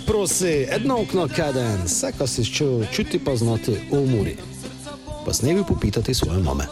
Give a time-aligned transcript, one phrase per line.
[0.00, 4.36] se prosi, jedno okno kaden, vse, kar si čutil, čuti pa znati v umori.
[5.26, 6.64] Pa s nebi popitati svoje mame.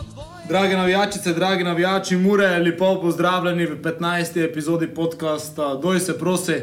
[0.49, 4.45] Drage navijačice, dragi navijači, mure, lepo pozdravljeni v 15.
[4.45, 6.55] epizodi podcasta Doj se prosi.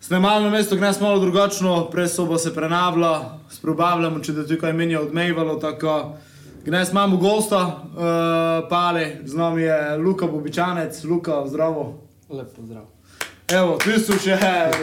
[0.00, 3.20] Snemalno mesto gnes malo drugačno, prej soba se prenavlja,
[3.50, 6.16] sprobavljamo, če da tukaj meni je odmejvalo, tako
[6.64, 11.94] gnes imamo gosta, uh, pale, z nami je Luka Bobičanec, Luka, zdravo.
[12.30, 12.95] Lepo zdrav.
[13.46, 14.34] Evo, tu so še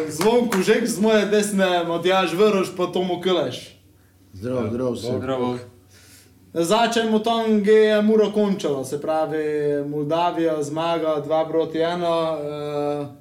[0.08, 3.76] zvonku, že z moje desne, Matjaž Vrš, pa Tomo Kleš.
[4.32, 5.12] Zdravo, zdravo, vse.
[5.20, 5.50] Zdravo.
[6.54, 12.08] Začnemo tam, kjer je Muro končalo, se pravi Moldavija, zmaga 2 proti 1.
[12.08, 13.12] Uh,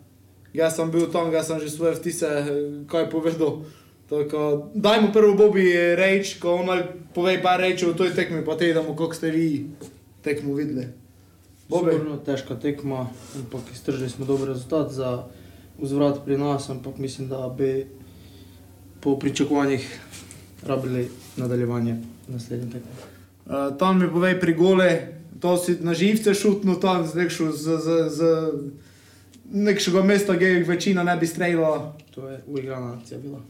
[0.55, 2.47] jaz sem bil tam, jaz sem že svoje vtise, eh,
[2.86, 3.66] kaj je povedal.
[4.06, 8.55] Tako, dajmo prvo Bobi reč, ko on mal pove par reči v toj tekmi, pa
[8.55, 9.74] te idemo, koliko ste vi
[10.22, 11.02] tekmo videli.
[11.73, 11.92] Bobi.
[11.92, 13.06] Sigurno težka tekma,
[13.37, 15.25] ampak iztržili smo dober rezultat za
[15.81, 17.87] vzvrat pri nas, ampak mislim, da bi
[19.01, 20.01] po pričakovanjih
[20.67, 21.97] rabili nadaljevanje
[22.29, 22.91] naslednje tekme.
[23.47, 24.91] Uh, tam mi povej pri gole,
[25.41, 28.20] to si na živce šutno tam, z nekšo, z, z, z
[29.53, 31.97] nekšega mesta, kjer večina ne bi streljala.
[32.14, 33.41] To je uigrana akcija bila.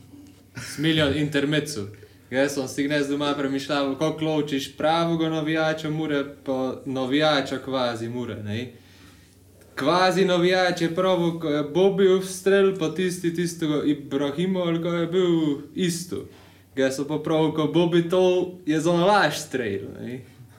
[0.74, 1.86] Smiljan intermecu.
[2.32, 8.42] Jaz sem si gnes doma premišljal, kako ločiš pravega navijača mure, pa navijača kvazi mure.
[8.42, 8.72] Ne?
[9.74, 15.06] Kvazi navijač je prav, ko je Bobby strel, pa tisti tistega Ibrahima, ali ko je
[15.06, 16.24] bil isto.
[16.76, 19.92] Jaz sem pa prav, ko Bobby to je za nalaž strel.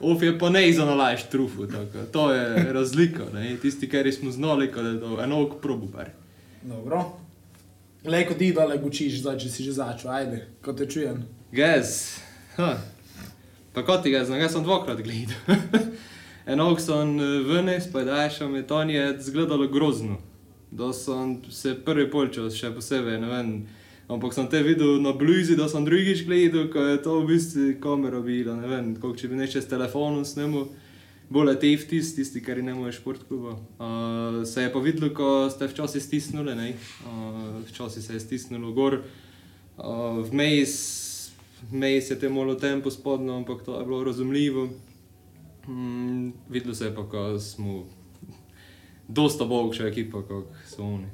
[0.00, 2.06] Uf je pa ne za nalaž trufu, tako.
[2.12, 3.24] to je razlika.
[3.34, 3.56] Ne?
[3.62, 6.10] Tisti, ki smo znali, ko je to enako probubar.
[6.62, 7.04] Dobro.
[8.04, 11.24] Lejko ti dale gučiš, zdaj če si že začel, ajde, ko te čujem.
[11.54, 12.18] Gez,
[12.56, 12.80] ha.
[13.72, 15.60] pa kot ti ga znam, jaz sem dvakrat gledal.
[16.50, 17.12] Enako sem
[17.46, 20.16] ven, spadašam, je to je zgledalo grozno.
[20.70, 23.52] Da sem se prvi polčas, še posebej, ne vem.
[24.10, 27.68] Ampak sem te videl na blizu, da sem drugič gledal, ko je to v bistvu
[27.78, 30.66] kamera bila, ne vem, koliko če bi neče s telefonom snemal.
[31.30, 33.54] Bolje te vtis, tisti, ki ne morejo športkluba.
[33.78, 36.74] Uh, se je pa videlo, ko ste včasih stisnili, ne?
[37.06, 39.04] Uh, včasih se je stisnilo gor.
[39.78, 41.03] Uh, vmes,
[41.70, 44.68] vmes je te malo tempo spodno, ampak to je bilo razumljivo.
[45.68, 47.84] Mm, videlo se je pa, ko smo
[49.08, 51.06] dosta boljša ekipa, kot so oni.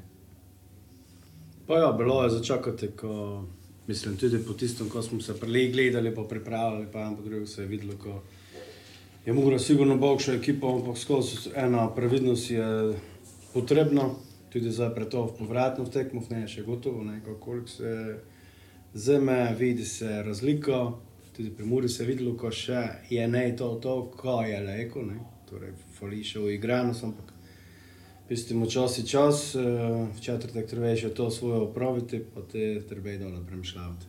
[1.67, 3.45] Pa ja, bilo je začakati, ko,
[3.87, 7.63] mislim, tudi po tistem, ko smo se prelej gledali, pa pripravljali, pa ampak drugo se
[7.63, 8.23] je videlo, ko
[9.27, 12.95] je Mura sigurno boljša ekipa, ampak skozi ena previdnost je
[13.55, 14.09] potrebna,
[14.53, 18.19] tudi za pretov povratno v tekmov, ne še gotovo, ne, koliko se
[18.95, 20.93] zeme, vidi se razlika,
[21.37, 25.03] tudi pri Muri se je videlo, ko še je ne to, to, ko je leko,
[25.03, 25.21] ne,
[25.51, 27.31] torej fali še v igranost, ampak
[28.31, 29.59] Pustimo čas in čas, eh,
[30.15, 34.07] v četrtek treba še to svoje opraviti, pa te treba dole premišljati.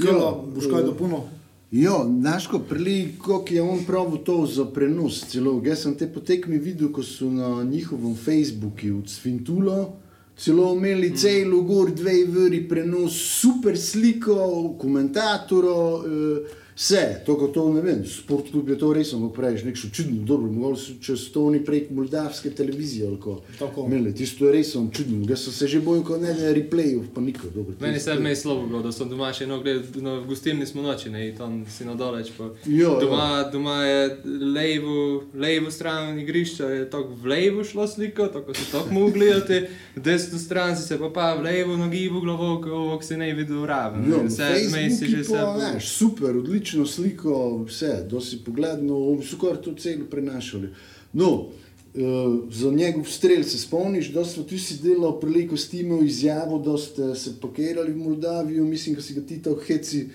[0.00, 1.28] Kilo, boš kaj dopolnil?
[1.70, 5.60] Jo, naško prili, koliko je on pravil to za prenos celo.
[5.64, 9.92] Jaz sem te potekmi videl, ko so na njihovem Facebooku od Svintulo
[10.36, 11.16] celo imeli mm.
[11.16, 18.04] celo gor dve veri prenos, super sliko, komentatorov, eh, vse, to kot to ne vem,
[18.06, 21.60] sport klub je to res, ampak praviš, nekšo čudno, dobro, mogoče so čez to oni
[21.60, 23.38] prek moldavske televizije, ali ko.
[23.58, 23.86] Tako.
[23.86, 27.20] Imeli, tisto je res čudno, jaz sem se že bojil, ko ne da replayov, pa
[27.22, 27.74] nikoli, dobro.
[27.80, 30.66] Meni se tisto- je slovo bilo, da sem doma še eno gledal, no, v gostilni
[30.66, 32.28] smo noči, ne, tam si na daleč.
[32.36, 32.50] Pa.
[32.66, 34.98] Jo, Doma, doma je levo,
[35.34, 39.62] levo stran igrišča, je tako v levo šlo sliko, tako si tako mogel gledati,
[39.96, 44.04] desno stran si se pa pa v levo nagibu glavo, ko si ne videl raven.
[44.10, 45.72] Jo, Vse zmej si že Facebooki se.
[45.72, 50.68] veš, super, odlično sliko, vse, da si pogledal, so kar to celo prenašali.
[51.12, 56.06] No, uh, za njegov strel se spomniš, da smo tu si delali preleko s timom
[56.06, 60.08] izjavo, da ste se pakirali v Moldavijo, mislim, da si ga ti to heci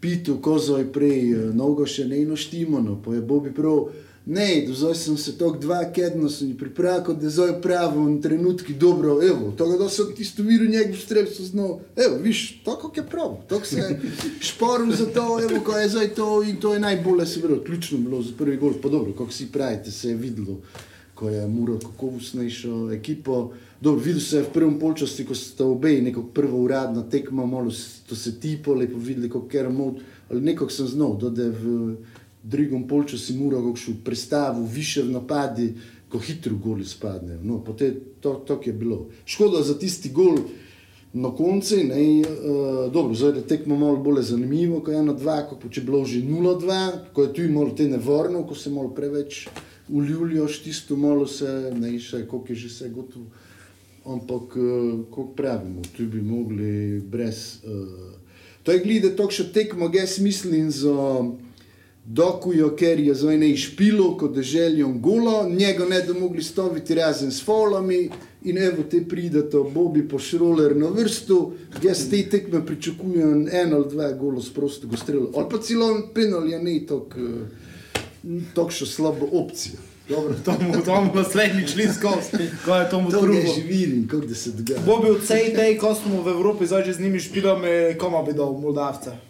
[0.00, 3.90] pitu, kozo je prej, uh, nogo še ne eno štimano, pa je Bobi prav.
[4.30, 6.28] Ne, zdaj sem se tako dva kedna
[6.58, 11.26] pripravil, da zdaj pravi v trenutki dobro, evo, tako da sem tisto videl njegov strel,
[11.26, 14.00] so znal, evo, viš, tako je prav, tako se je
[14.40, 17.98] šporil za to, evo, ko je zdaj to in to je najbolje se bilo, ključno
[17.98, 20.60] bilo za prvi gol, pa dobro, kako si pravite, se je videlo,
[21.14, 23.50] ko je Muro kakovostnejšo ekipo.
[23.80, 27.70] Dobro, videl se je v prvem polčasu, ko sta obe neko prvo uradna tekma, malo
[28.06, 29.94] to se tipo, lepo videli, kako je mod,
[30.30, 31.96] ali nekako sem znal, da je v
[32.42, 35.72] drugem polčasu Muro kakšno predstavo, više v napadi,
[36.08, 37.40] ko hitro goli spadnejo.
[37.42, 39.06] No, potem to, to je bilo.
[39.24, 40.38] Škoda za tisti gol,
[41.12, 45.42] na koncu, ne, uh, dobro, zdaj je tekmo malo bolj zanimivo, ko je ena dva,
[45.42, 48.94] ko če je bilo že 0-2, ko je tu malo te nevarno, ko se malo
[48.94, 49.48] preveč
[49.88, 53.26] uljulijoš, tisto malo se, ne, še koliko je že vse gotovo.
[54.06, 54.56] ampak
[55.10, 57.60] kot pravimo, tu bi mogli brez.
[57.64, 58.14] Uh,
[58.62, 60.94] to je glede to, še tekmo, jaz mislim za
[62.14, 66.94] dokujo, ker je za ene išpilo, kot da želijo golo, njega ne da mogli stoviti
[66.94, 68.10] razen s folami.
[68.44, 71.52] In evo te pride to Bobby po šroler na vrstu,
[71.82, 75.26] jaz te tekme pričakujem en ali dva gola z prostega strela.
[75.36, 76.80] Ali pa celo en penal je ne
[78.54, 79.76] tako še slaba opcija.
[80.08, 83.40] Dobro, to bomo tam naslednjič šli skozi, ko je to mu To drugo.
[83.54, 84.80] že vidim, kako se dogaja.
[84.86, 88.32] Bo bil cej tej, ko smo v Evropi zdaj že z njimi špilami, koma bi
[88.32, 89.29] dal Moldavce.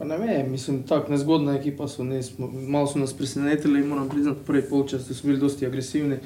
[0.00, 4.40] Pa ne vem, mislim, tako nezgodna ekipa so, nismo, malo so nas presenetili, moram priznati,
[4.46, 6.16] prvi polčas so bili dosti agresivni,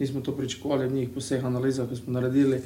[0.00, 2.58] nismo to pričakovali od njih po vseh analizah, ki smo naredili.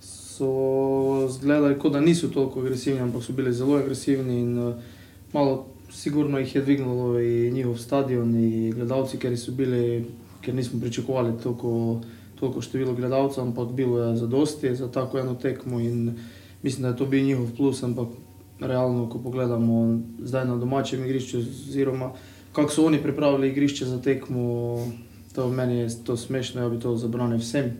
[0.00, 4.74] So zgledali, kot da niso toliko agresivni, ampak so bili zelo agresivni in uh,
[5.32, 10.06] malo sigurno jih je dvignilo in njihov stadion in gledalci, ker so bili,
[10.40, 12.00] ker nismo pričakovali toliko,
[12.40, 16.18] toliko število gledalcev, ampak bilo je zadosti za tako eno tekmo in
[16.62, 18.08] mislim, da je to bil njihov plus, ampak
[18.60, 22.12] realno, ko pogledamo zdaj na domačem igrišču, oziroma
[22.52, 24.76] kako so oni pripravili igrišče za tekmo,
[25.34, 27.72] to meni je to smešno, ja bi to zabranil vsem.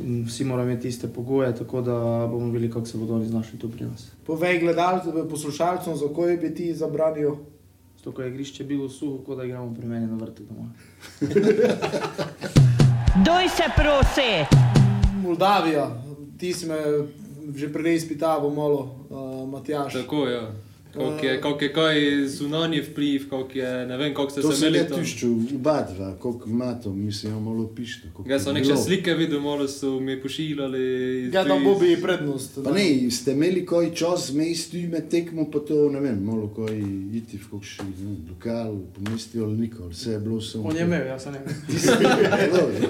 [0.00, 3.58] In vsi moramo imeti iste pogoje, tako da bomo videli, kako se bodo oni znašli
[3.58, 4.10] tu pri nas.
[4.26, 7.34] Povej gledalcem, poslušalcem, za koje bi ti zabranil.
[7.98, 10.68] Zato, ko je igrišče bilo suho, kot da igramo pri meni na vrtu doma.
[13.26, 14.56] Doj se prosi!
[15.22, 16.02] Moldavija,
[16.38, 16.76] ti si me
[17.54, 19.92] že prej izpitaval malo, uh, Matjaš.
[19.92, 20.34] Tako je.
[20.34, 20.67] Ja.
[20.98, 21.96] Koliko je, koliko je kaj
[22.28, 24.98] zunanji vpliv, koliko je, ne vem, koliko ste To se se imeli ne tam.
[24.98, 27.70] tišče, oba dva, koliko ima to, mislim, ja, malo
[28.26, 30.82] Jaz sem je neke slike videl, malo so mi pošiljali.
[31.24, 32.58] Ja, tudi- bo bi prednost.
[32.64, 36.48] Pa ne, ste imeli koji čas zmej, tu ime tekmo, pa to ne vem, malo
[36.48, 36.84] koji
[37.14, 40.64] iti v kakšen vem, lokal, pomesti ali nikoli, vse je bilo samo.
[40.64, 41.40] On je imel, jaz sem ne.
[42.52, 42.88] Dobro.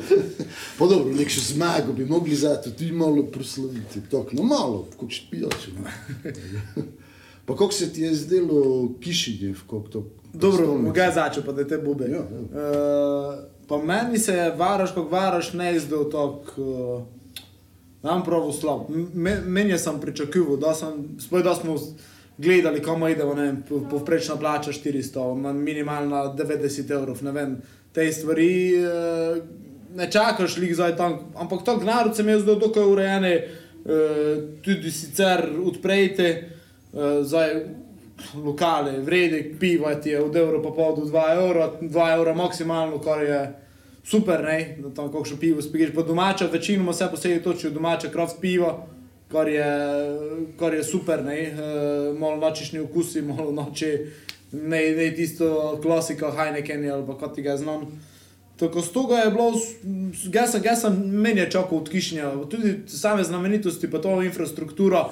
[0.78, 4.00] Pa dobro, nek še zmago bi mogli zato tudi malo proslaviti.
[4.10, 5.70] Tok, no malo, kot še pijače.
[7.48, 8.58] Pa kako se ti je zdelo
[9.00, 10.02] Kišinjev, kako to?
[10.34, 12.04] Dobro, mogoče začel, pa da te bube.
[12.06, 12.20] Ja, ja.
[12.20, 13.34] Uh,
[13.66, 17.02] pa meni se je Varaš, kot Varaš, ne izdel tako, uh,
[18.02, 18.80] nam prav slab.
[19.14, 21.76] Me- Meni sem pričakoval, da, sem, sploh da smo
[22.38, 25.00] gledali, kam idemo, ne vem, po- povprečna plača 400,
[25.36, 27.56] ma- minimalna 90 evrov, ne vem,
[27.92, 28.52] te stvari.
[28.76, 29.42] Uh,
[29.94, 33.48] ne čakaš lik zdaj tam, ampak to gnarod se mi je zdelo dokaj urejene,
[33.78, 33.90] uh,
[34.62, 36.50] tudi sicer odprejte,
[37.22, 37.54] zdaj
[38.34, 42.98] lokale, vredek piva ti je od evra pa pol do 2 evra, 2 evra maksimalno,
[42.98, 43.40] kar je
[44.04, 48.40] super, ne, da tam kakšno pivo spiješ, pa domača, večinoma vse posebej točijo domače kraft
[48.40, 48.86] piva,
[49.32, 49.66] kar je,
[50.58, 51.54] kar je super, ne, e,
[52.18, 53.98] malo nočišni okusi, malo noči,
[54.52, 57.86] ne, ne tisto klasika Heineken ali pa kot ti ga znam.
[58.58, 59.52] Tako z toga je bilo,
[60.32, 65.04] jaz sem meni je čakal od Kišnja, tudi same znamenitosti, pa to infrastruktura,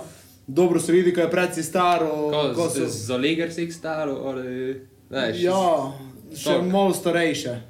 [0.47, 2.07] dobro se vidi, ko je predsi staro.
[2.07, 4.81] ko Ko so- se za leger si staro, ali...
[5.11, 5.93] Veš, Ja,
[6.35, 6.65] še Tok.
[6.67, 7.61] malo starejše.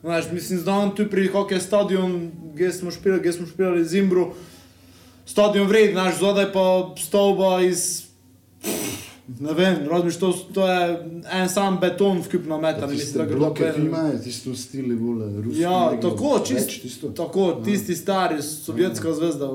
[0.00, 2.16] Znaš, mislim, znam tu pri hokeju stadion,
[2.56, 4.32] kjer smo špilali, kjer smo špilali Zimbru.
[5.26, 6.64] Stadion vred, naš zadaj pa
[6.98, 8.04] stavba iz...
[9.40, 10.98] Ne vem, razmiš, to, to je
[11.32, 14.96] en sam beton vkupno metan, mislim, Tiste da ga bloke, ki dopen- imajo tisto stili
[14.96, 15.60] bolj ruski.
[15.60, 17.08] Ja, nekdo, tako, več čist, tisto.
[17.08, 19.48] tako, tisti stari, sovjetska zvezda,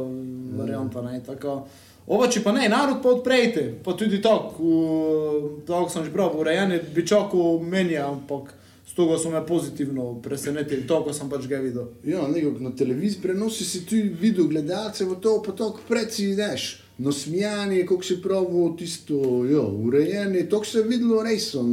[0.54, 1.68] varianta, ne, tako.
[2.10, 7.06] Ovači pa ne, narod pa odprejte, pa tudi tako, tako sem že prav, urejeni bi
[7.08, 8.54] čakal meni, ampak
[8.88, 11.92] s toga so me pozitivno presenetili, to, ko sem pač ga videl.
[12.04, 16.80] Ja, nekako na televiziji prenosi si tu video gledalce, v to pa tako preci ideš.
[16.98, 21.70] No, smijanje, kako si pravo tisto, jo, urejeni, to se je videlo res, on,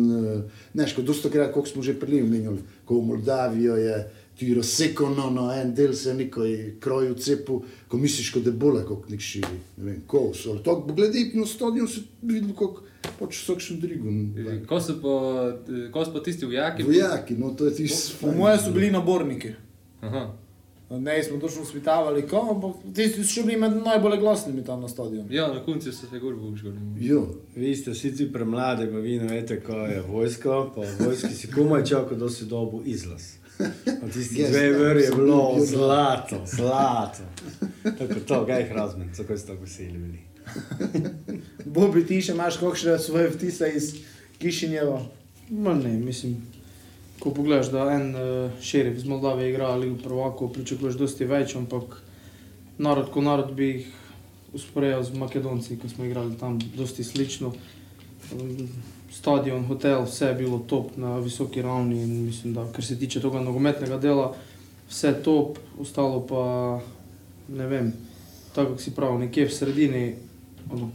[0.77, 3.97] eh, kot dosto krat, kako smo že prej omenjali, ko v Moldavijo je
[4.37, 8.85] ti razsekano, no, en del se je nekoj kroju cepu, ko misliš, da je bolje,
[8.85, 12.85] kot nek širi, ne vem, ko so, ali to, gledaj na stadion, si videl, kako
[13.19, 14.13] pač vsakšen drigo.
[14.69, 15.15] Ko so pa,
[15.93, 16.85] ko so pa tisti vojaki?
[16.85, 18.19] Vojaki, no, to je tisto.
[18.21, 19.55] Po moje so bili naborniki.
[20.01, 20.27] Aha.
[20.91, 24.89] Ne smo točno spitavali, ko, ampak tisti so še bili med najbolj glasnimi tam na
[24.89, 25.27] stadionu.
[25.35, 26.79] Ja, na koncu so se gor vžgali.
[27.01, 27.25] Jo,
[27.57, 30.61] Vi ste sicer premladi, pa vi ne veste, kaj je vojska.
[30.77, 33.33] Pa v vojski si komaj čakal, da si dobil izlaz.
[34.13, 37.23] Tisti Yes, dve vrji je bilo bil zlato, zlato.
[37.83, 40.19] Tako to, kaj jih razmen, tako ste tako veseli bili.
[41.75, 43.95] Bobi, ti še imaš kakšne svoje vtise iz
[44.39, 45.01] Kišinjeva?
[45.51, 46.37] Ma ne, mislim,
[47.21, 52.01] ko pogledaš, da en uh, šerif iz Moldavije igra Ligo prvakov, pričakuješ dosti več, ampak
[52.79, 53.89] narod ko narod bi jih
[54.57, 57.53] usporedil z Makedonci, ko smo igrali tam dosti slično.
[58.33, 58.69] Um,
[59.17, 63.21] Stadion, hotel, vse je bilo top na visoki ravni in mislim, da kar se tiče
[63.21, 64.35] tega nogometnega dela,
[64.89, 66.81] vse top, ostalo pa
[67.49, 67.93] ne vem,
[68.55, 70.15] tako kot si prav, nekje v sredini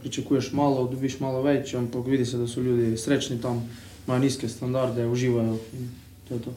[0.01, 3.63] pričakuješ malo, dobiš malo več, ampak vidi se, da so ljudje srečni tam,
[4.05, 5.89] imajo nizke standarde, uživajo in
[6.27, 6.53] to je to.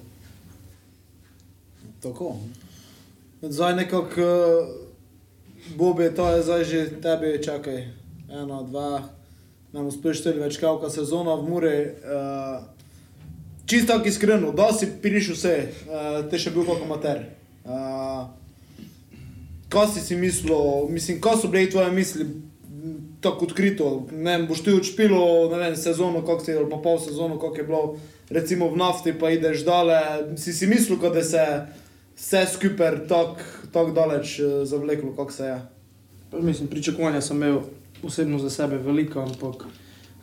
[2.02, 2.36] Tako.
[3.42, 7.88] Zdaj nekako, uh, Bobi, to je zdaj že tebi, čakaj,
[8.28, 9.13] eno, dva,
[9.74, 11.76] nam uspeš štiri več kavka sezona v Muri.
[12.06, 12.62] Uh,
[13.66, 15.54] čisto tako iskreno, da si prišel vse,
[15.88, 17.24] uh, te še bil kot amater.
[17.66, 18.28] Uh,
[19.72, 22.28] kaj si si mislil, mislim, kaj so bile tvoje misli,
[23.24, 27.00] tako odkrito, ne vem, boš ti odšpilo, ne vem, sezono, kako si, ali pa pol
[27.02, 27.84] sezono, kako je bilo,
[28.30, 29.98] recimo v nafti, pa ideš dale,
[30.38, 31.46] si si mislil, da se
[32.14, 34.38] vse skupaj tako tak daleč
[34.68, 35.56] zavleklo, kako se je.
[36.30, 37.64] Pa Mislim, pričakovanja sem imel
[38.02, 39.64] osebno za sebe velika, ampak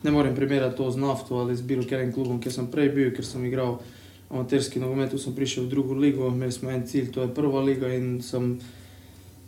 [0.02, 3.10] ne morem primerjati to z nafto ali z bilo katerim klubom, kjer sem prej bil,
[3.14, 3.78] ker sem igral
[4.30, 7.60] amaterski nogomet, tu sem prišel v drugo ligo, imeli smo en cilj, to je prva
[7.60, 8.58] liga in sem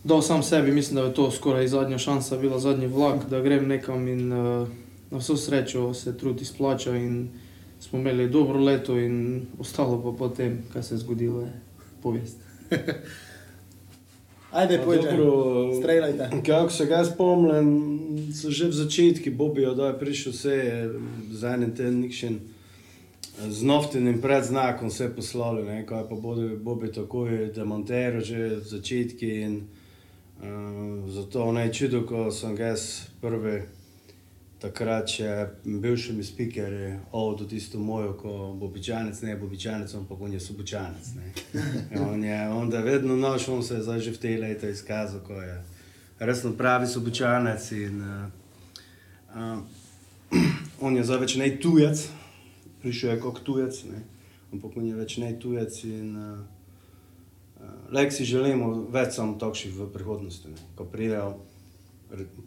[0.05, 3.69] dal sam sebi, mislim, da je to skoraj zadnja šansa, bila zadnji vlak, da grem
[3.69, 4.69] nekam in uh,
[5.11, 7.29] na vso srečo se trud izplača in
[7.81, 11.53] smo imeli dobro leto in ostalo pa potem, kaj se je zgodilo, je
[12.03, 12.37] povest.
[14.55, 15.07] Ajde, pojdi,
[15.79, 16.31] streljajte.
[16.47, 17.99] Kako se ga spomnim,
[18.35, 20.59] so že v začetku Bobijo, da je prišel vse
[21.31, 22.39] z enim tem nikšen.
[23.49, 28.63] Z noftenim predznakom vse poslali, ne, ko je pa Bobi, Bobi takoj demontiral že v
[28.63, 33.63] začetku in uh, zato naj čudo, ko sem ga jaz prvi
[34.65, 35.31] takrat še
[35.65, 41.11] bivšimi speakerji, ovdo tisto mojo, ko bobičanec, ne bobičanec, ampak on je subočanec.
[41.19, 42.01] ne.
[42.01, 45.37] On je onda vedno naš, on se je zdaj že v tej leta izkazal, ko
[45.37, 45.61] je
[46.19, 49.61] resno pravi subočanec in uh,
[50.87, 52.09] on je zdaj več ne tujec,
[52.81, 54.01] prišel je kot tujec, ne.
[54.53, 56.41] ampak on je več ne tujec in uh,
[57.61, 60.69] uh, lek si želimo več samo takšnih v prihodnosti, ne.
[60.73, 61.35] ko pridejo,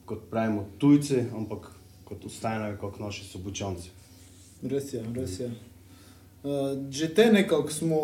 [0.09, 1.76] kot pravimo, tujci, ampak
[2.07, 3.89] kot ostanejo kot naši subočanci.
[4.63, 5.51] Res je, res je.
[6.43, 8.01] Uh, že te nekako smo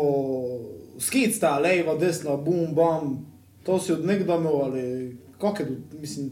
[1.00, 3.18] skicta, leva, desna, bum, bam,
[3.64, 6.30] to si od nekdaj imel ali kako je, to, mislim,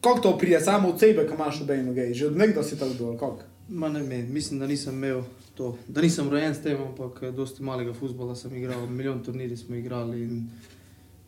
[0.00, 3.04] kako to prije, samo od sebe, ko imaš obe noge, že od nekdaj si tako
[3.04, 3.42] ali kako?
[3.68, 5.22] Ma ne vem, mislim, da nisem imel
[5.54, 9.56] to, da nisem rojen s tem, ampak eh, dosti malega futbola sem igral, milijon turnirjev
[9.56, 10.22] smo igrali.
[10.22, 10.46] In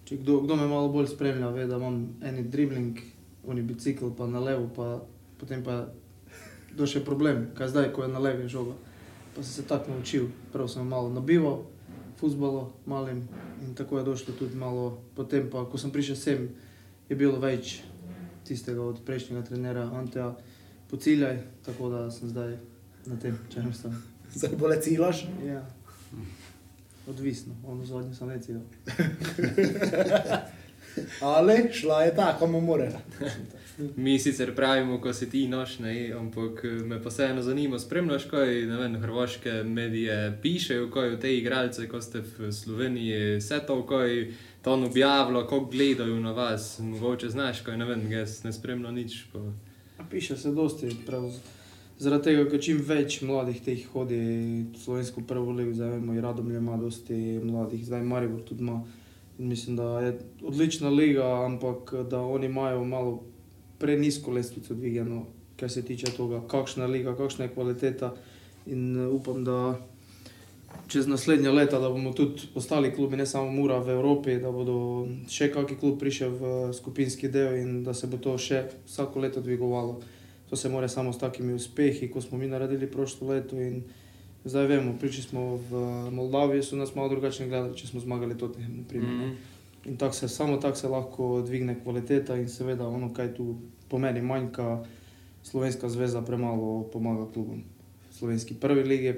[0.04, 2.98] če kdo, kdo me malo bolj spremlja, ve, da imam en dribling,
[3.46, 5.02] oni bicikl, pa na levo, pa
[5.38, 5.88] potem pa
[6.76, 8.76] do še problem, kaj zdaj, ko je na levi žoga.
[9.34, 11.64] Pa sem se tako naučil, prav sem malo nabival,
[12.20, 13.24] futbolo malim
[13.62, 15.02] in tako je došlo tudi malo.
[15.16, 16.48] Potem pa, ko sem prišel sem,
[17.08, 17.82] je bilo več
[18.46, 20.32] tistega od prejšnjega trenera Anteja
[20.90, 22.56] pociljaj, tako da sem zdaj
[23.06, 23.96] na tem, če ne vstam.
[24.34, 25.26] Zdaj bolj cilaš.
[25.44, 25.64] Ja.
[27.08, 28.60] Odvisno, ono zadnje sem recil.
[31.20, 32.90] Ali šla je tako, komu more.
[33.96, 38.24] Mi sicer pravimo, ko si ti noš, ne, ampak eh, me pa vseeno zanima, spremljaš,
[38.30, 43.62] kaj ne vem, hrvaške medije pišejo, kaj o tej igralce, ko ste v Sloveniji, vse
[43.66, 44.26] to, kaj
[44.62, 49.24] to objavlja, kako gledajo na vas, mogoče znaš, kaj ne vem, jaz ne spremljam nič.
[49.32, 49.38] Pa.
[49.98, 51.30] A Piše se dosti, prav,
[51.98, 54.18] zaradi tega, ker čim več mladih teh hodi
[54.74, 58.82] v slovensko prvo ligo, zdaj vemo, Radomlje ima dosti mladih, zdaj Maribor tudi ima.
[59.42, 63.22] Mislim, da je odlična liga, ampak da oni imajo malo
[63.78, 65.24] prenisko lestvico dvigano,
[65.56, 68.14] kar se tiče tega, kakšna liga, kakšna je kvaliteta.
[68.66, 69.80] In eh, upam, da
[70.88, 74.76] čez naslednja leta, da bomo tudi ostali klubi, ne samo Mura v Evropi, da bodo
[75.28, 79.42] še kakšen klub prišel v skupinski del in da se bo to še vsako leto
[79.42, 79.98] dvigovalo.
[80.50, 83.58] To se more samo s takimi uspehi, kot smo mi naredili prošlo leto.
[83.58, 83.82] In
[84.44, 88.76] zdaj vemo, prišli smo v Moldaviji, so nas malo drugače gledali, če smo zmagali Tottenham.
[88.76, 89.36] na primer, ne.
[89.84, 93.56] In tako se, samo tako se lahko dvigne kvaliteta in seveda ono, kaj tu
[93.88, 94.84] pomeni manjka,
[95.42, 97.62] Slovenska zveza premalo pomaga klubom.
[98.10, 99.14] Slovenski prvi lige,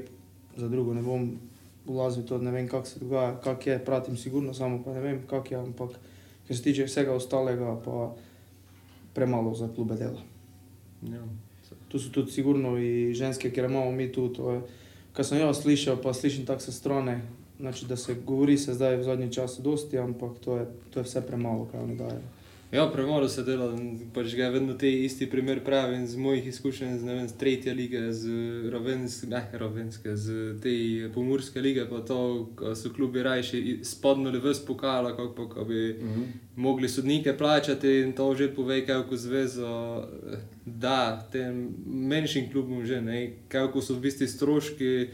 [0.56, 1.38] za drugo ne bom
[1.86, 5.22] ulazil to, ne vem, kako se dogaja, kak je, pratim sigurno, samo pa ne vem,
[5.28, 5.90] kak je, ampak
[6.48, 8.14] kar se tiče vsega ostalega, pa
[9.14, 10.20] premalo za klube dela.
[11.02, 11.22] Ja.
[11.88, 14.60] Tu so tudi sigurno i ženske, ker imamo mi tu, to je,
[15.14, 17.20] kar sem jaz slišal, pa slišim tako sa strane,
[17.60, 21.04] znači da se govori se zdaj v zadnjem času dosti, ampak to je, to je
[21.04, 22.20] vse premalo, kaj oni dajo.
[22.74, 23.68] Ja, premalo se dela,
[24.10, 27.74] pač ga vedno te isti primer pravim z mojih izkušenj, z, ne vem, z tretje
[27.74, 28.30] lige, z
[28.72, 30.72] Ravenske, ne, Ravenske, z te
[31.14, 32.16] pomurske lige, pa to,
[32.58, 36.24] ko so klubi rajši spodnuli ves pokala, kako pa, ko bi mm -hmm.
[36.56, 40.02] mogli sodnike plačati in to že pove, kako zvezo
[40.66, 45.08] da tem menjšim klubom že, ne, kako so v bistvu stroški,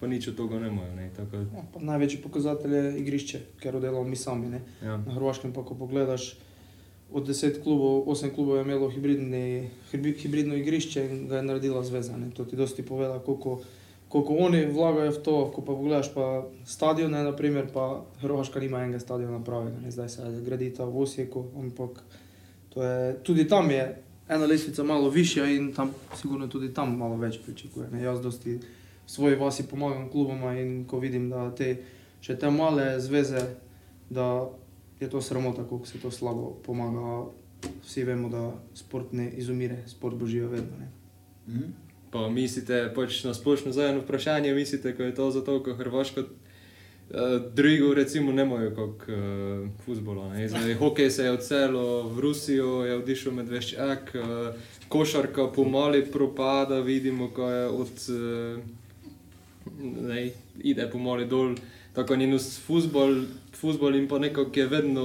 [0.00, 0.94] pa nič od tega nemajo.
[0.96, 4.48] Ne, tako, Ja, največji pokazatelj je igrišče, ker delamo mi sami.
[4.48, 4.60] Ne?
[4.82, 4.96] ja.
[4.96, 6.36] Na Hrvaškem pa, ko pogledaš,
[7.14, 11.82] od 10 klubov, 8 klubov je imelo hibridni, hibi- hibridno igrišče in ga je naredila
[11.82, 12.16] zveza.
[12.16, 12.30] Ne?
[12.34, 13.60] To ti dosti poveda, koliko,
[14.08, 15.36] koliko oni vlagajo v to.
[15.54, 19.78] Ko pa pogledaš pa stadione, naprimer, pa Hrvaška nima enega stadiona pravega.
[19.78, 19.90] Ne?
[19.90, 22.02] Zdaj se gradi ta v Osijeku, ampak
[22.74, 27.16] to je, tudi tam je ena lestvica malo višja in tam sigurno tudi tam malo
[27.16, 27.88] več pričakuje.
[28.02, 28.58] Jaz dosti
[29.06, 31.76] v svoji vasi pomagam kluboma in ko vidim, da te,
[32.20, 33.46] še te male zveze,
[34.10, 34.48] da
[35.00, 37.30] je to sramota, kako se to slabo pomaga.
[37.84, 40.76] Vsi vemo, da šport ne izumire, šport bo živel vedno.
[40.78, 40.88] Ne?
[41.48, 41.70] Mhm.
[42.10, 46.20] Pa mislite, pač na splošno za eno vprašanje, mislite, ko je to zato, ker Hrvaško
[46.20, 46.28] uh,
[47.54, 50.28] drugo recimo nemajo kot uh, futbola.
[50.34, 50.48] ne.
[50.48, 54.54] Zdaj, hokej se je odselil v Rusijo, je odišel Medveščak, uh,
[54.88, 58.60] košarka pomali propada, vidimo, ko je od, uh,
[59.82, 60.30] ne,
[60.62, 61.56] ide pomali dol.
[61.94, 63.22] Tako je nus futbol,
[63.54, 65.04] futbol in pa neko, ki je vedno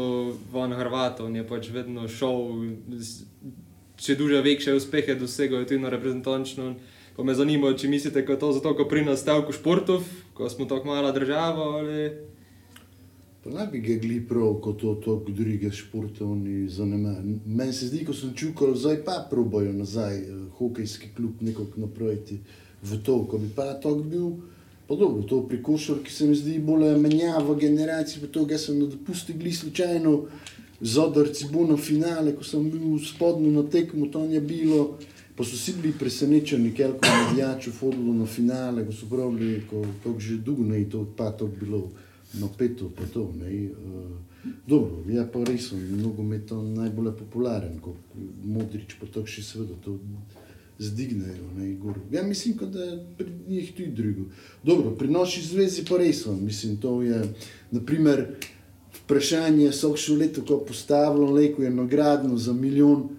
[0.51, 2.39] van Hrvatov, on je pač vedno šel,
[4.00, 6.74] če duže večje uspehe dosegajo tudi na reprezentančno.
[7.15, 10.50] Pa me zanima, če mislite, da je to zato, ker pri nas stavko športov, ko
[10.50, 12.10] smo tako mala država ali.
[13.43, 17.38] Pa naj bi ga gli prav, kot to, to druge športe oni zanimali.
[17.46, 22.39] Meni se zdi, ko sem čukal, zdaj pa probajo nazaj, eh, hokejski klub nekako napraviti
[22.84, 24.39] v to, ko bi pa to bil.
[24.89, 28.79] Pa dobro, to pri košarki se mi zdi bolj menjava generacij, pa to, ga sem
[28.79, 30.13] na dopusti gli slučajno,
[30.81, 34.98] zodarci bo na finale, ko sem bil spodnjo na tekmu, to je bilo.
[35.38, 39.62] Pa so vsi bili presenečeni, ker ko je Medjač vodilo na finale, ko so pravili,
[39.69, 41.91] ko to že dolgo ne je to pa to bilo
[42.41, 43.69] napeto, pa to ne.
[43.69, 45.69] Uh, dobro, je pa res,
[46.01, 49.99] nogomet je najbolj popularen, kot Modrič, pa to še seveda to
[50.79, 51.51] zdignejo.
[51.57, 51.95] Ne, gor.
[52.11, 54.29] ja, mislim, da je pri njih tudi drugo.
[54.63, 57.23] Dobro, pri naši zvezi pa res, mislim, to je,
[57.71, 58.25] naprimer,
[59.03, 63.09] vprašanje, so še leto, ko postavilo, leko je nagradno za milijon.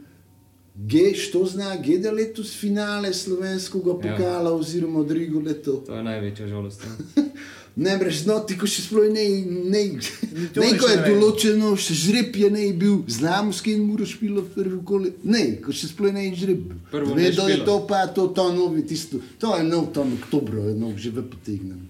[0.86, 3.96] Ge, što zna, ge da letos finale slovenskega Ja.
[3.96, 5.82] pokala, oziroma drugo leto.
[5.86, 6.86] To je največja žalost.
[7.76, 7.96] ne.
[7.98, 12.50] Brez noti, ko še sploh ne, ne, ne, ko je ne določeno, še žreb je
[12.52, 15.12] ne bil, znamo, s kim moraš špilo v prvi koli.
[15.24, 16.72] Ne, ko še sploh ne je žreb.
[16.90, 20.66] Prvo ne Vedo je to pa, to, to novi, tisto, to je nov tam oktobro,
[20.70, 21.84] je nov, že ve potegnem.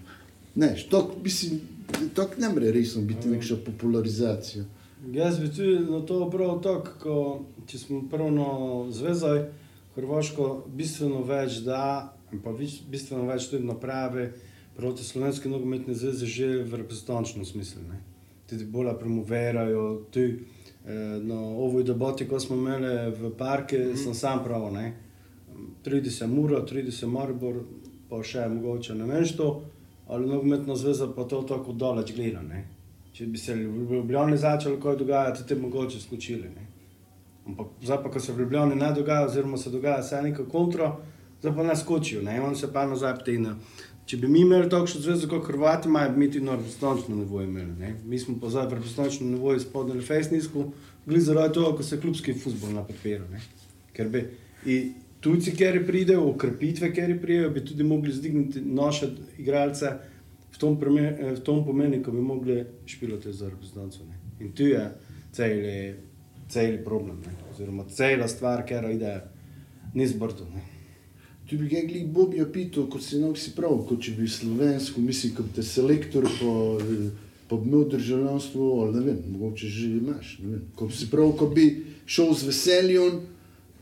[0.55, 1.61] Ne, to, mislim,
[2.13, 4.67] to ne more resno biti nekša popularizacija.
[5.13, 7.15] Jaz bi tudi na to prav tako, ko,
[7.65, 8.51] če smo prvo na
[8.93, 9.47] zvezaj,
[9.91, 12.13] Hrvaško bistveno več da,
[12.43, 14.29] pa bistveno več tudi napravi
[14.81, 17.81] proti slovenski nogometni zvezi že v reprezentančnem smislu.
[17.85, 18.01] Ne.
[18.49, 20.41] Tudi bolj promovirajo, tudi
[20.85, 24.03] eh, na ovoj debati, ko smo imeli v parku, mm -hmm.
[24.03, 24.93] sem sam prav, ne.
[25.85, 27.61] 30 Mura, 30 Maribor,
[28.09, 29.61] pa še mogoče ne vem što,
[30.07, 32.41] ali nogometna zveza pa to tako daleč gleda.
[32.41, 32.67] Ne.
[33.13, 36.49] Če bi se v Ljubljani začelo kaj dogajati, te mogoče skočili.
[36.49, 36.67] Ne.
[37.47, 40.95] Ampak zdaj pa, ko se v Ljubljani ne dogaja, oziroma se dogaja vse neko kontro,
[41.39, 43.55] zdaj pa ne skočijo, ne, on se pa nazaj ptine.
[44.05, 47.47] Če bi mi imeli takšno zvezo kot Hrvati, imajo bi mi tudi na reprezentančnem nivoju
[47.47, 47.75] imeli.
[47.79, 47.93] Ne.
[48.05, 50.65] Mi smo pa zdaj v reprezentančnem nivoju spodnjeli fejsnisku,
[51.05, 53.27] glede zaradi tega, ko se klubski futbol podpira.
[53.31, 53.39] Ne.
[53.95, 54.25] Ker bi
[54.65, 54.79] i
[55.21, 59.93] tujci, ki pridejo, ukrepitve, ki pridejo, bi tudi mogli zdigniti naše igralce
[60.51, 63.99] v tom, eh, v tom pomenu, ko bi mogli špilati za reprezentanco.
[64.39, 64.91] In tu je
[65.31, 65.95] celi,
[66.49, 67.33] celi problem, ne.
[67.53, 69.21] oziroma cela stvar, ki ide
[69.93, 70.47] niz brdo.
[70.55, 70.80] Ne.
[71.51, 75.01] Tu bi ga gledal Bobijo Pito, kot si nog si prav, kot če bi slovensko,
[75.03, 76.53] mislim, kot te selektor po,
[77.49, 80.61] po imel državljanstvo, ali ne vem, mogoče že imaš, ne vem.
[80.79, 81.65] Ko si prav, ko bi
[82.07, 83.19] šel z veseljem,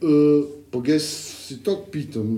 [0.02, 2.34] uh, pa ga si tako pitam,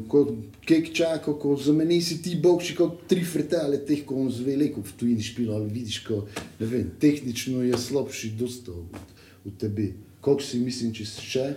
[0.67, 4.83] kek čaka, ko zameni si ti bogši kot tri fretale teh, ko on zvele, ko
[4.83, 6.25] v tujini špilo, ali vidiš, ko,
[6.59, 8.99] ne vem, tehnično je slabši dosta od,
[9.47, 9.93] od tebe.
[10.19, 11.51] Koliko si mislim, če si še?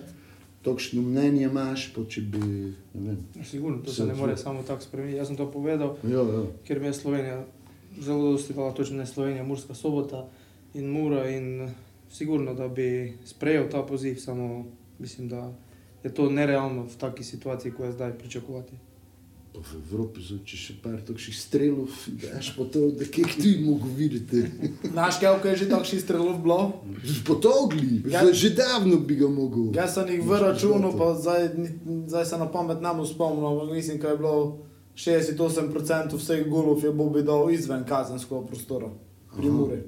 [0.65, 2.41] Takšno mnenje imaš, pa če bi,
[2.95, 3.19] vem.
[3.45, 5.19] Sigurno, to se ne more samo tako spremeniti.
[5.19, 6.45] Jaz sem to povedal, Ja, ja.
[6.65, 7.45] ker mi je Slovenija
[8.01, 10.25] zelo dosti dala, točno ne Slovenija, Murska sobota
[10.75, 11.69] in Mura in
[12.11, 14.65] sigurno, da bi sprejel ta poziv, samo
[14.99, 15.53] mislim, da
[16.05, 18.73] je to nerealno v taki situaciji, ko je zdaj pričakovati.
[19.55, 21.87] Pa v Evropi, zdaj, če še par takšnih strelov,
[22.19, 24.41] daš pa to, da kek ti mogo videti.
[24.93, 26.83] Naš kelko je že takšni strelov bilo.
[27.23, 28.27] Potogli, Ja.
[28.27, 29.71] že davno bi ga mogel.
[29.73, 31.55] Jaz sem jih v računu, pa zdaj,
[32.05, 34.59] zdaj se na pamet nam spomnim, ampak mislim, da je bilo
[34.97, 35.39] 68%
[36.15, 38.91] vseh golov je Bobi dal izven kazenskega prostora.
[39.33, 39.55] Pri Aha.
[39.55, 39.79] Muri.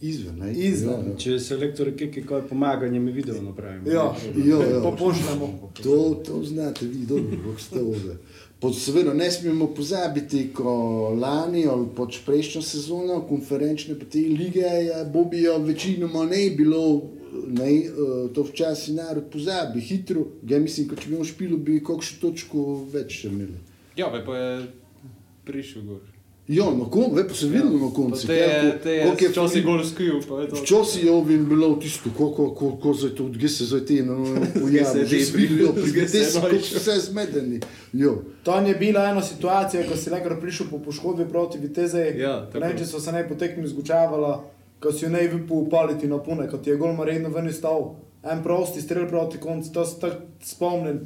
[0.00, 0.50] Izven, ne?
[0.52, 0.90] Izven.
[1.00, 1.16] Ja, ja.
[1.16, 3.86] Če selektor kiki kaj pomaganje, mi video napravimo.
[3.86, 4.80] Ja, Ja, ja.
[4.82, 5.70] popošljamo.
[5.76, 8.16] To, to znate vi dobro, kako ste ove.
[8.62, 10.72] Pa seveda ne smemo pozabiti, ko
[11.18, 17.02] lani ali pač prejšnjo sezono konferenčne pa te lige je Bobijo večinoma ne bilo,
[17.48, 17.90] ne, eh,
[18.34, 22.66] to včasih narod pozabi, hitro, ja mislim, ko če bi imel špilo, bi kakšno točko
[22.92, 23.58] več še imeli.
[23.96, 24.66] Ja, pa je
[25.44, 26.06] prišel gor.
[26.48, 28.26] Ja, na koncu, ve pa se videlo na koncu.
[29.22, 30.56] Včasih fali- gor skril, pa je to.
[30.56, 34.16] Včasih je ovin bilo tisto, kako ko, ko se to, gdje se zdaj te no,
[34.60, 37.60] pojavi, se že te se vidijo, pri- gdje se kako vse zmedeni.
[37.92, 38.22] Jo.
[38.42, 42.14] Tam je bila ena situacija, ko si lekar prišel po poškodbi proti Viteze.
[42.18, 42.50] Ja.
[42.52, 44.44] Reči so se ne potekmi zgučavala,
[44.80, 47.94] ko si jo ne bi upaliti na pune, ko ti je gol Marino ven stal.
[48.24, 51.00] En prosti strel proti koncu, to se tako spomnim.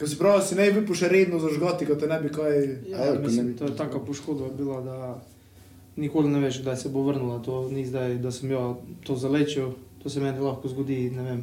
[0.00, 2.54] Ko si pravi, si ne bi še redno zažgati, ko te ne bi kaj...
[2.86, 4.96] A ja, Ja, mislim, bi- to je taka poškodba bila, da
[5.96, 7.38] nikoli ne veš, kdaj se bo vrnila.
[7.40, 8.62] To ni zdaj, da sem jo
[9.04, 11.42] to zalečil, to se meni lahko zgodi, ne vem,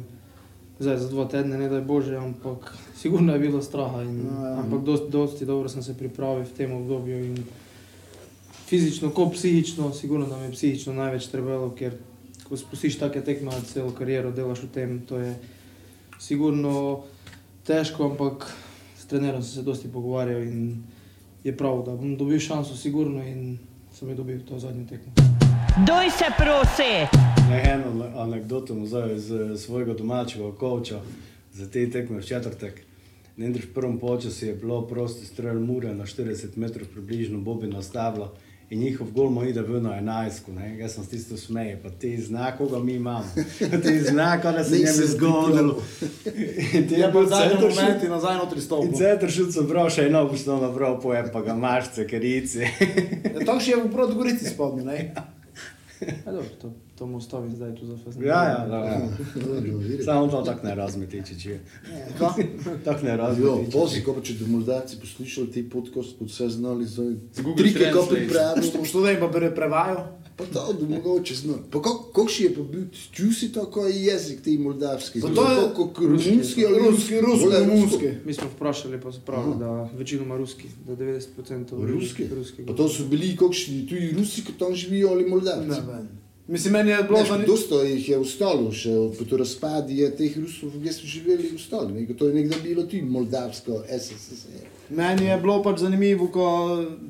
[0.80, 4.02] zdaj za dva tedne, ne daj Bože, ampak sigurno je bilo straha.
[4.02, 4.54] In, Ja, ja.
[4.56, 7.38] ampak dosti, dosti dobro sem se pripravil v tem obdobju in
[8.66, 11.94] fizično, kot psihično, sigurno da mi je psihično največ trebalo, ker
[12.44, 15.30] ko spustiš take tekme, celo kariero delaš v tem, to je
[16.18, 17.04] sigurno
[17.68, 18.48] težko, ampak
[18.96, 20.82] s trenerom sem se dosti pogovarjal in
[21.44, 23.58] je prav, da bom dobil šanso, sigurno in
[23.92, 25.12] sem jo dobil to zadnjo tekmo.
[25.86, 26.92] Doj se prosi!
[27.50, 31.00] Ne, eno anegdoto nazaj iz eh, svojega domačega koča
[31.52, 32.82] za te tekme v četrtek.
[33.36, 38.32] Nendriš v prvem počasu je bilo prosti strel mure na 40 metrov približno, Bobi nastavila
[38.70, 40.30] in njihov gol mu ide na 11.
[40.50, 40.78] Ne?
[40.78, 43.24] Jaz sem tisto smeje, pa ti zna, koga mi imamo.
[43.82, 45.82] Ti zna, kaj da se njemu se zgodilo.
[46.74, 48.92] In ti Je v bil zadnjem centršut- momentu nazaj notri In stopil.
[48.94, 52.60] centr šut so prav še eno osnovno prav pojem, pa ga mašce, kerici.
[52.60, 54.98] Ja, tako še je v proti Gorici spodnji, ne?
[56.00, 58.22] Ja, dobro, to, to mu ostavim zdaj tu za fazan.
[58.24, 59.08] Ja, ja, da, ja.
[60.04, 61.58] Samo to tako ne razmeti, če.
[62.18, 62.34] Ka?
[62.84, 63.70] Tako ne Jo, razmeti.
[63.72, 67.12] pozi, ko pa če bi Moldavci poslušali te podcast, bo vse znali zdaj.
[67.32, 68.14] Z Google Trike, ko Translate.
[68.16, 68.84] pripravimo.
[68.84, 70.06] Študent pa bi prevajal.
[70.36, 71.62] Pa to, da mogoče znali.
[71.70, 72.82] Pa kako je pa bil,
[73.12, 75.20] čuj si to, ko je jezik ti moldavski?
[75.20, 78.08] Pa to je- kot romunski ali Ruski, ruski, romunski.
[78.24, 82.28] Mi smo vprašali, pa so pravili, da večinoma ruski, da 90% Ruski?
[82.30, 85.68] ruski Pa to so bili kakšni tuji Rusi, ki tam živijo ali Moldavci?
[85.68, 86.08] Ne vem.
[86.48, 87.52] Mislim, meni je bilo Bilo zanimivo.
[87.52, 91.92] Dosta jih je ostalo, še po to razpadi je teh Rusov, ki so živeli ostali.
[91.92, 92.14] Ne?
[92.16, 94.64] To je nekdaj bilo tudi Moldavsko, SSSR.
[94.96, 96.46] Meni je bilo pač zanimivo, ko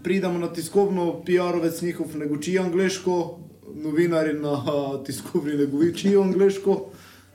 [0.02, 3.38] pridemo na tiskovno, PR-ovec njihov ne uči angliško,
[3.78, 4.58] novinari na
[5.06, 6.80] tiskovni ne učijo angliško.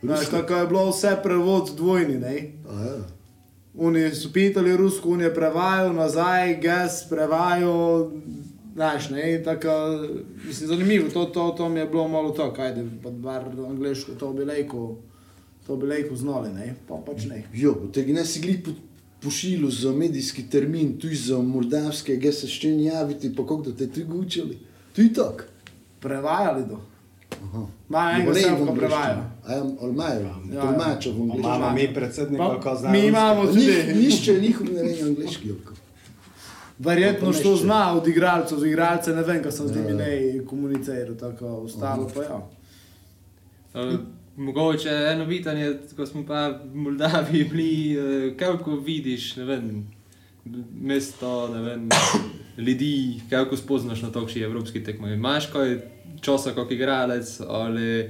[0.03, 2.19] Znaš, tako je bilo vse prevod dvojni.
[3.79, 8.11] Oni so pitali rusko, oni je prevajal nazaj, gas prevajal,
[8.73, 9.69] znaš, ne, tako,
[10.43, 14.33] mislim, zanimivo, to, to, to mi je bilo malo tako, ajde, pa bar angliško, to
[14.33, 14.95] bi lejko,
[15.67, 17.43] to bi lejko znali, ne, pa pač ne.
[17.53, 18.71] Jo, tega ne si gli po,
[19.21, 23.75] pošilu za medijski termin, tudi za moldavske, ga se še ne javiti, pa kako da
[23.75, 24.57] te tu učili.
[24.93, 25.45] Tu je tako.
[25.99, 26.79] Prevajali do.
[27.43, 27.62] Aha.
[27.89, 28.79] Imajo Ne bo enega ne v selka angleščini.
[28.79, 29.15] prevaja.
[29.43, 31.39] A ja, ali imajo, Ja, tolmača v angleščini.
[31.39, 32.89] Imamo mi predsednika, Pa, ko zna.
[32.89, 33.07] mi ruski.
[33.07, 35.47] imamo Ni, tudi, nišče njihov ne ve angliški.
[35.47, 35.71] Joko.
[36.79, 37.55] Verjetno nešče.
[37.55, 39.95] zna od igralcev, z igralce ne vem, kaj sem z njimi Ja.
[39.95, 42.41] ne komuniciral, tako ostalo pa ja.
[43.73, 43.99] Uh,
[44.38, 49.88] mogoče eno vitanje, ko smo pa v Moldaviji bili, uh, kako vidiš, ne vem,
[50.81, 51.89] mesto, ne vem,
[52.65, 55.13] ljudi, kako spoznaš na takšni evropski tekmi.
[55.13, 55.77] Imaš kaj
[56.21, 58.09] časa kot igralec ali,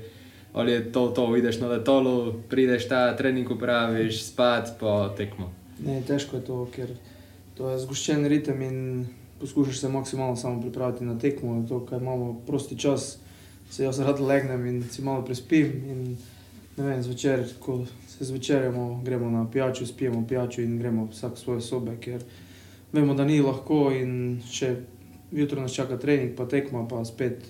[0.54, 5.54] ali je to, to ideš na letalo, prideš ta trening upraviš, spat pa tekmo.
[5.86, 6.90] Ne, težko je to, ker
[7.58, 8.78] to je zgoščen ritem in
[9.40, 11.66] poskušaš se maksimalno samo pripraviti na tekmo.
[11.70, 13.18] To, kaj imamo prosti čas,
[13.72, 15.72] se jaz rad legnem in si malo prespim.
[15.90, 16.18] In,
[16.78, 21.98] vem, zvečer, ko se zvečerjamo, gremo na pijačo, spijemo pijačo in gremo vsak svoje sobe,
[22.02, 22.24] ker
[22.92, 24.76] vemo, da ni lahko in še
[25.32, 27.46] jutro nas čaka trening, pa tekma, pa spet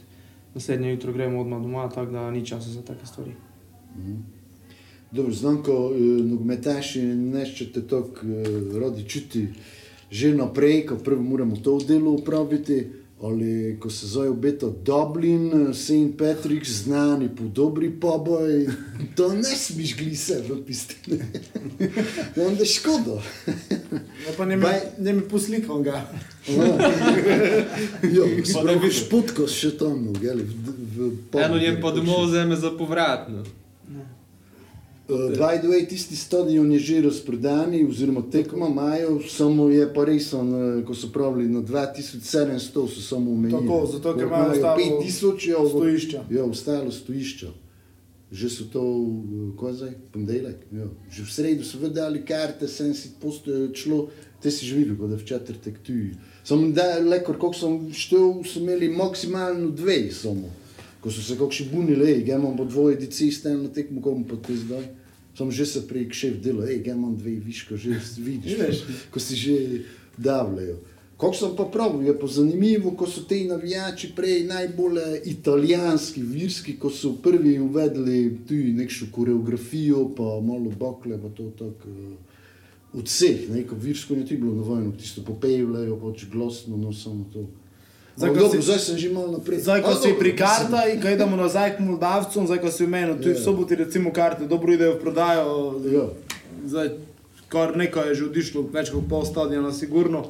[0.55, 3.31] naslednje jutro gremo odmah doma, tako da ni časa za take stvari.
[5.11, 9.47] Dobro, znam, ko uh, nogometaši neščete tako uh, radi čuti
[10.13, 12.85] že naprej, ko prvo moramo to delo upraviti,
[13.23, 16.13] ali ko se zdaj obeta Dublin, St.
[16.17, 18.67] Patrick, znani po dobri poboj,
[19.17, 21.25] to ne smeš glise v pistine.
[22.37, 23.17] Onda škoda.
[24.27, 26.05] Ja, pa ne mi, Baj- ne mi poslikam ga.
[28.15, 30.35] Jo, spravi šputko še tam, v,
[30.93, 33.62] v Eno je pa domov zeme za povratno.
[35.13, 40.05] Uh, by the way, tisti stadion je že razprodan, oziroma tekmo imajo, samo je pa
[40.05, 43.61] res, on, eh, ko so pravili na 2700, so samo omejili.
[43.61, 46.23] Tako, zato, ker imajo ostalo 5000, je ovo- stojišča.
[46.29, 47.47] Ja, ostalo stojišča.
[48.33, 50.57] že so to, eh, ko je zdaj, ponedeljek.
[50.71, 50.85] Ja.
[51.11, 53.13] Že v sredo so vedeli karte, sem si
[53.73, 54.09] šlo,
[54.41, 55.93] te si že videl, da v četrtek tu.
[56.43, 60.49] Samo da, lekor, koliko sem štel, so imeli maksimalno dve samo.
[61.01, 64.57] Ko so se kakšni bunili, gremo po dvoje dici, stem na tekmo, komu pa ti
[64.57, 65.02] zdaj.
[65.37, 69.35] Sam že se prej šef delo, ej, gremo dve, viš, ko že vidiš, ko si
[69.35, 69.55] že
[70.17, 70.77] davljajo.
[71.17, 76.21] Kako sem pa prav, je pa zanimivo, ko so ti navijači prej najbolj eh, italijanski,
[76.21, 82.13] virski, ko so prvi uvedli tudi nekšno koreografijo, pa malo bakle, pa to tako uh,
[82.93, 87.47] od vseh, neko virsko ni ti bilo dovoljno, tisto popevljajo, pač glasno, no samo to.
[88.15, 89.59] Zdaj, ko dobro, si- zdaj sem že malo naprej.
[89.59, 92.69] Zdaj, ko A, si dobro, pri karta in ko idemo nazaj k Moldavcom, zdaj, ko
[92.69, 93.33] si v meni, tu Ja.
[93.33, 95.47] v soboti recimo karte, dobro idejo v prodajo.
[95.83, 96.05] Ja.
[96.63, 96.87] Zdaj,
[97.47, 100.29] kar nekaj je že odišlo, več kot pol stadiona, sigurno.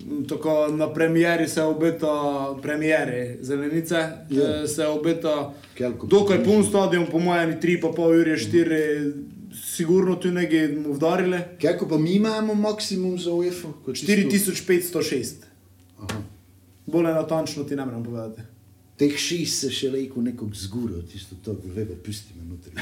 [0.00, 2.08] Mm, Tako na premieri se obeta,
[2.56, 3.98] premieri zelenice,
[4.30, 4.42] Ja.
[4.54, 9.12] eh, se obeta Kelko dokaj pun stadion, po mojem, tri pa pol ure, štiri,
[9.54, 11.38] sigurno tu nekaj mu vdarile.
[11.58, 13.68] Kako pa mi imamo maksimum za UEFA?
[13.84, 15.49] Kot tisto- 4506.
[16.90, 16.92] Aha.
[16.92, 18.42] Bolje natančno ti ne morem povedati.
[19.00, 22.74] Teh šest se še lejko nekog zguro, tisto to, vebe, pusti me notri.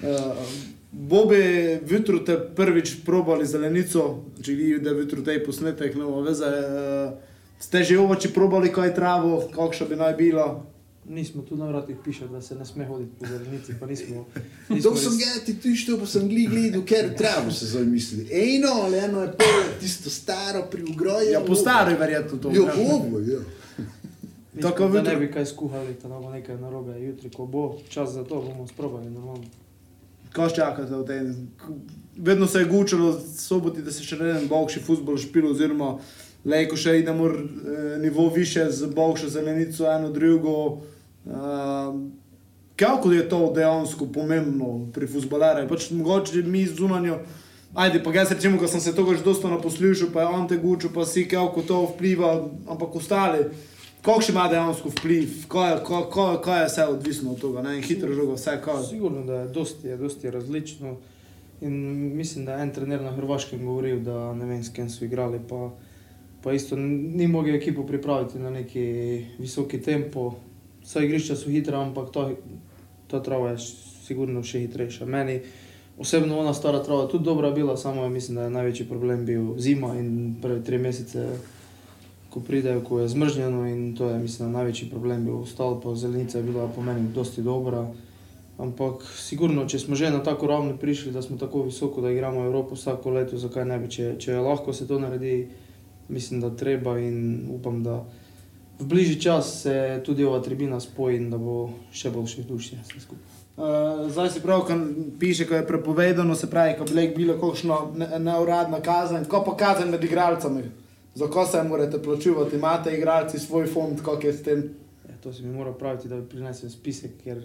[0.00, 0.38] Uh,
[1.10, 1.42] Bobi,
[1.90, 6.48] jutro te prvič probali zelenico, če vidiš, da je jutro tej posnetek, ne vem, veze.
[6.48, 10.46] Uh, ste že ovoči probali kaj travo, kakšna bi naj bila?
[11.08, 14.26] Nismo tu na vratih piše, da se ne sme hoditi po zelenici, pa nismo.
[14.68, 17.66] To nismo sem res- ga ti tu što, pa sem gli gledal, ker travo se
[17.66, 18.26] zdaj misli.
[18.32, 21.30] Eno, ali eno je prvo, tisto staro pri ugroju.
[21.32, 22.50] Ja, po stari verjetno to.
[22.54, 22.92] Jo, ne.
[22.92, 23.40] ovo, ja.
[24.62, 27.00] Tako da ne bi kaj skuhali, da nam bo nekaj narobe.
[27.00, 29.44] Jutri, ko bo čas za to, bomo sprobali normalno.
[30.32, 31.48] Kaj čakate v tem?
[32.16, 35.98] Vedno se je gučalo, soboti, da se še en boljši futbol špil, oziroma
[36.44, 37.38] lejko še idemo eh,
[38.02, 40.80] nivo više z boljšo zelenico, eno drugo.
[41.28, 41.94] Uh,
[42.76, 45.68] kako je to dejansko pomembno pri futbolerju?
[45.68, 47.18] Pač mogoče mi zunanjo.
[47.74, 50.56] Ajde, pa jaz recimo, ko sem se tega že dosta naposlušal, pa je on te
[50.56, 52.30] gučil, pa si kako to vpliva,
[52.66, 53.44] ampak ostali.
[54.02, 57.76] Kakšen ima dejansko vpliv, kaj, je- kaj, kaj, kaj je vse odvisno od tega, ne?
[57.76, 58.82] in hitro žogo, vse kaj.
[58.88, 60.96] Sigurno, da je dosti, je dosti različno.
[61.60, 61.74] In
[62.16, 65.40] mislim, da je en trener na Hrvaškem govoril, da ne vem, s kim so igrali,
[65.48, 65.70] pa,
[66.42, 68.86] pa isto ni mogel ekipo pripraviti na neki
[69.38, 70.34] visoki tempo.
[70.88, 72.30] Vsa igrišča so hitra, ampak to,
[73.12, 73.58] ta trava je
[74.08, 75.04] sigurno še hitrejša.
[75.04, 75.42] Meni
[76.00, 79.50] osebno ona stara trava tudi dobra bila, samo je, mislim, da je največji problem bil
[79.58, 81.26] zima in prve tri mesece,
[82.30, 85.42] ko pridejo, ko je zmrznjeno in to je, mislim, da največji problem bil.
[85.42, 87.84] Ostalo pa zelenica je bila po meni dosti dobra.
[88.58, 92.46] Ampak sigurno, če smo že na tako ravno prišli, da smo tako visoko, da igramo
[92.46, 95.48] Evropo vsako leto, zakaj ne bi, če, če lahko se to naredi,
[96.08, 98.00] mislim, da treba in upam, da
[98.80, 102.42] bližnji čas se tudi ova tribina spoji in da bo še boljše
[103.00, 103.18] skupaj.
[103.58, 107.92] Uh, zdaj se pravi, kan piše, ko je prepovedano, se pravi, ko bi bilo kakšno
[107.96, 110.62] ne- neuradna kazen, ko pa kazen med igralcami.
[111.14, 114.62] Za ko se morate plačuvati, imate igralci svoj fond, kako je s tem.
[115.08, 117.42] Ja, to si mi moral praviti, da bi prinesel spisek, ker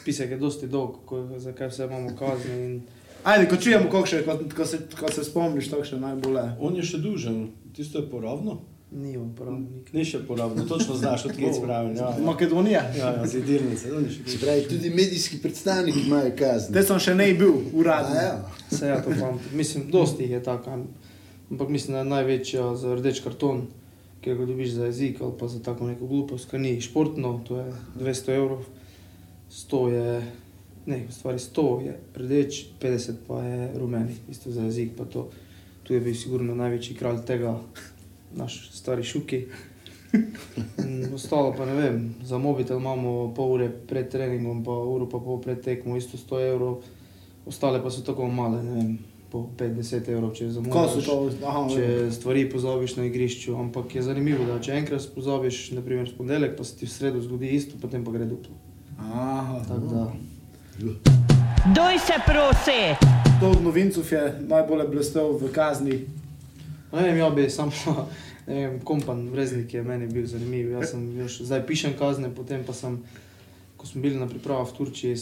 [0.00, 2.64] spisek je dosti dolg, ko, zakaj vse imamo kazni.
[2.64, 2.82] In,
[3.24, 6.44] Ajde, ko čujemo, kako še, ko, ko, se, ko se spomniš, to še najbolje.
[6.60, 8.60] On je še dužen, tisto je poravno.
[8.96, 9.92] Ni uporabnik.
[9.92, 11.96] Ni še poravno, točno znaš, odkje spravim.
[11.96, 12.24] Ja, ja.
[12.24, 12.82] Makedonija.
[12.96, 16.74] ja, ja on še Se pravi, tudi medijski predstavniki imajo kazni.
[16.74, 18.14] Te sem še ne bil, uradno.
[18.16, 18.38] Ja.
[18.70, 19.52] Vse ja to pamtim.
[19.58, 20.80] Mislim, dosti jih je tako.
[21.50, 23.66] Ampak mislim, da je največja za rdeč karton,
[24.24, 27.60] ki ga dobiš za jezik ali pa za tako neko glupost, ki ni športno, to
[27.60, 27.66] je
[28.00, 28.64] 200 evrov.
[29.52, 30.22] 100 je,
[30.86, 34.96] ne, v stvari 100 je rdeč, 50 pa je rumeni, isto za jezik.
[34.98, 35.28] Pa to,
[35.86, 37.54] tu je bil sigurno največji kralj tega,
[38.36, 39.46] naš stari šuki.
[41.14, 45.40] Ostalo pa ne vem, za mobitel imamo pol ure pred treningom, pa uro pa pol
[45.40, 46.82] pred tekmo, isto 100 evrov.
[47.46, 48.98] Ostale pa so tako male, ne vem,
[49.30, 51.06] po 50 evrov, če Ko so zamudiš.
[51.06, 56.10] to, aha, Če stvari pozabiš na igrišču, ampak je zanimivo, da če enkrat pozabiš, naprimer
[56.10, 58.54] v ponedeljek, pa se ti v sredo zgodi isto, potem pa gre duplo.
[58.98, 59.60] Aha.
[59.68, 60.12] Tako da,
[61.74, 62.80] Doj se prosi!
[63.40, 66.04] To od novincov je najbolj blestev v kazni.
[66.92, 67.72] Ne vem, ja bi samo,
[68.46, 70.70] ne vem, kompan Breznik je meni bil zanimiv.
[70.70, 73.02] Jaz sem još, zdaj pišem kazne, potem pa sem,
[73.76, 75.16] ko smo bili na pripravah v Turčiji,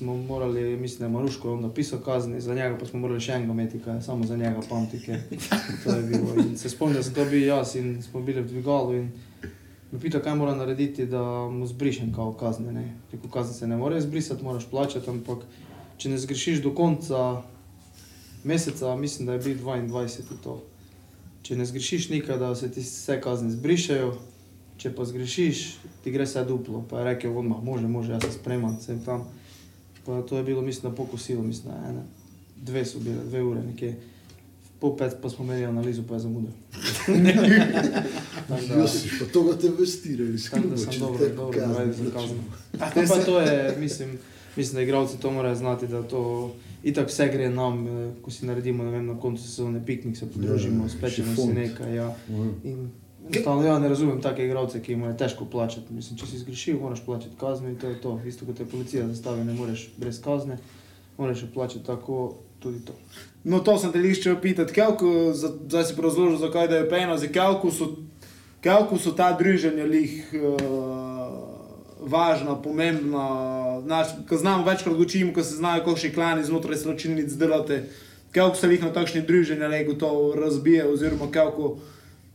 [0.00, 3.32] smo morali, mislim, da je Maruško on napisal kazni, za njega pa smo morali še
[3.32, 5.20] enega imeti, kaj samo za njega pamti, ker
[5.84, 6.34] to je bilo.
[6.40, 9.10] In se spomnim, da sem to bil jaz in smo bili v dvigalu in
[9.92, 12.72] me pita, kaj mora narediti, da mu zbrišem kao kazne.
[12.72, 12.86] Ne?
[13.12, 15.44] Rekel, kazni se ne more izbrisati, moraš plačati, ampak
[15.98, 17.42] če ne zgrešiš do konca
[18.44, 20.62] meseca, mislim, da je bil 22 to.
[21.42, 24.10] Če ne zgrešiš nekaj, da se ti vse kazni zbrišejo,
[24.80, 25.62] če pa zgrešiš,
[26.04, 26.84] ti gre vse duplo.
[26.90, 29.26] Pa je rekel, odmah, može, može, jaz se spremam, sem tam.
[30.04, 32.04] Pa to je bilo, mislim, na pokosilo, mislim, da ene,
[32.56, 33.96] dve so bile, dve ure nekje.
[34.80, 36.50] Pol pet pa smo imeli analizo, pa je zamudil.
[38.76, 42.10] Josi, pa to ga te vestirali, če dobro, dobro plačajo.
[42.12, 43.08] kazno.
[43.08, 44.18] Pa to je, mislim,
[44.56, 48.46] mislim, da igralci to morajo znati, da to itak vse gre nam, eh, ko si
[48.46, 52.14] naredimo, vem, na koncu sezone piknik, se podružimo, Ja, spečemo si nekaj, ja.
[52.28, 52.48] Mhm.
[52.64, 52.90] In
[53.26, 55.92] enostavno ja ne razumem take igralce, ki jim je težko plačati.
[55.92, 58.20] Mislim, če si zgrešil, moraš plačati kazni in to je to.
[58.26, 60.58] Isto kot te policija zastavi, ne moreš brez kazne,
[61.18, 62.92] moraš plačati tako, tudi to.
[63.44, 67.18] No, to sem te lišče pitati, kako, za- zdaj si razložil, zakaj da je peno,
[67.18, 67.96] za kako so,
[68.60, 70.40] kako so ta druženja lih uh,
[72.02, 73.26] važna, pomembna.
[73.80, 77.78] Naš, ko znamo večkrat učimo, ko se znajo kakšni klani znotraj sločilnic delati,
[78.32, 81.76] kako se jih na takšni druženja lego to razbije, oziroma kako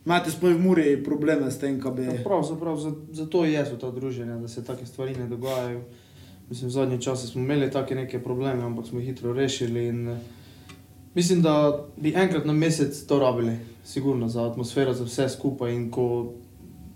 [0.06, 2.04] imate sploh v Muri probleme s tem, kaj bi...
[2.04, 5.82] Ja, Pravzaprav za- zato je so ta druženja, da se take stvari ne dogajajo.
[6.50, 9.88] Mislim, zadnje čase smo imeli take neke probleme, ampak smo jih hitro rešili.
[9.88, 10.18] In, eh,
[11.16, 15.74] mislim, da bi enkrat na mesec to rabili, sigurno za atmosfero, za vse skupaj.
[15.74, 16.34] In ko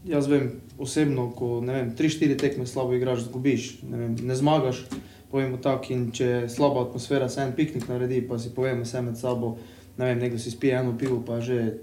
[0.05, 4.85] jaz vem osebno, ko ne vem, 3-4 tekme slabo igraš, zgubiš, ne, vem, ne zmagaš.
[5.29, 9.01] Povemo tako, in če je slaba atmosfera, se en piknik naredi, pa si povemo vse
[9.05, 9.57] med sabo,
[9.97, 11.75] ne vem, nekdo si spije eno pivo, pa že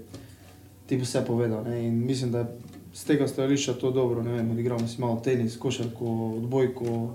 [0.87, 1.63] ti bo vse povedal.
[1.63, 1.85] Ne?
[1.87, 4.23] In mislim, da je z tega stališča to dobro.
[4.23, 7.13] Ne vem, odigramo si malo tenis, košarko, odbojko,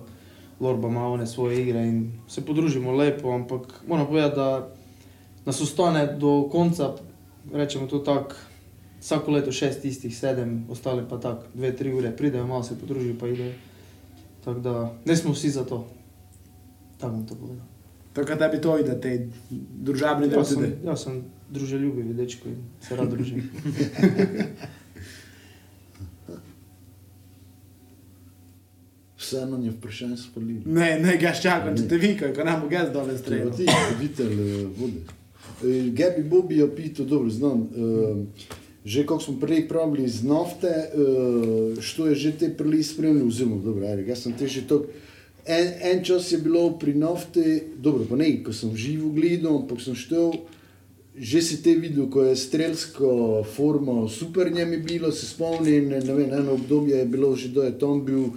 [0.61, 4.68] Lorba ima one svoje igre in se podružimo lepo, ampak moram povedati, da
[5.45, 6.92] nas ostane do konca,
[7.53, 8.35] rečemo to tako,
[9.03, 13.19] vsako leto šest tistih, sedem, ostale pa tako, dve, tri ure, pridejo, malo se podružijo,
[13.21, 13.53] pa idejo.
[14.45, 15.88] Tako da ne smo vsi za to.
[16.99, 17.67] Tako bom to povedal.
[18.12, 19.29] Tako da bi to ide, te
[19.83, 20.73] družabni del Jaz sem, tudi.
[20.85, 23.43] jaz sem druželjubiv, dečko in se rad družim.
[29.19, 30.62] Vseeno je vprašanje spalili.
[30.67, 33.53] Ne, ne, ga čakam, če te vikajo, ko nam bo gaz dole Treba streljal.
[33.57, 35.01] ti, voditelj eh, vode.
[35.62, 38.53] Eh, Gabi Bobi je pitao, dobro znam, eh,
[38.85, 43.62] že kako smo prej pravili iz nafte, eh, što je že te prili spremljal, oziroma,
[43.62, 44.87] dobro, ajde, jaz sem te že tok,
[45.47, 49.81] en, en čas je bilo pri nafti, dobro, pa ne, ko sem živo gledal, ampak
[49.81, 50.33] sem štel,
[51.16, 56.01] že si te videl, ko je strelsko formo super njem je bilo, se spomnim, ne,
[56.01, 58.33] ne vem, eno obdobje je bilo že, da je tam bil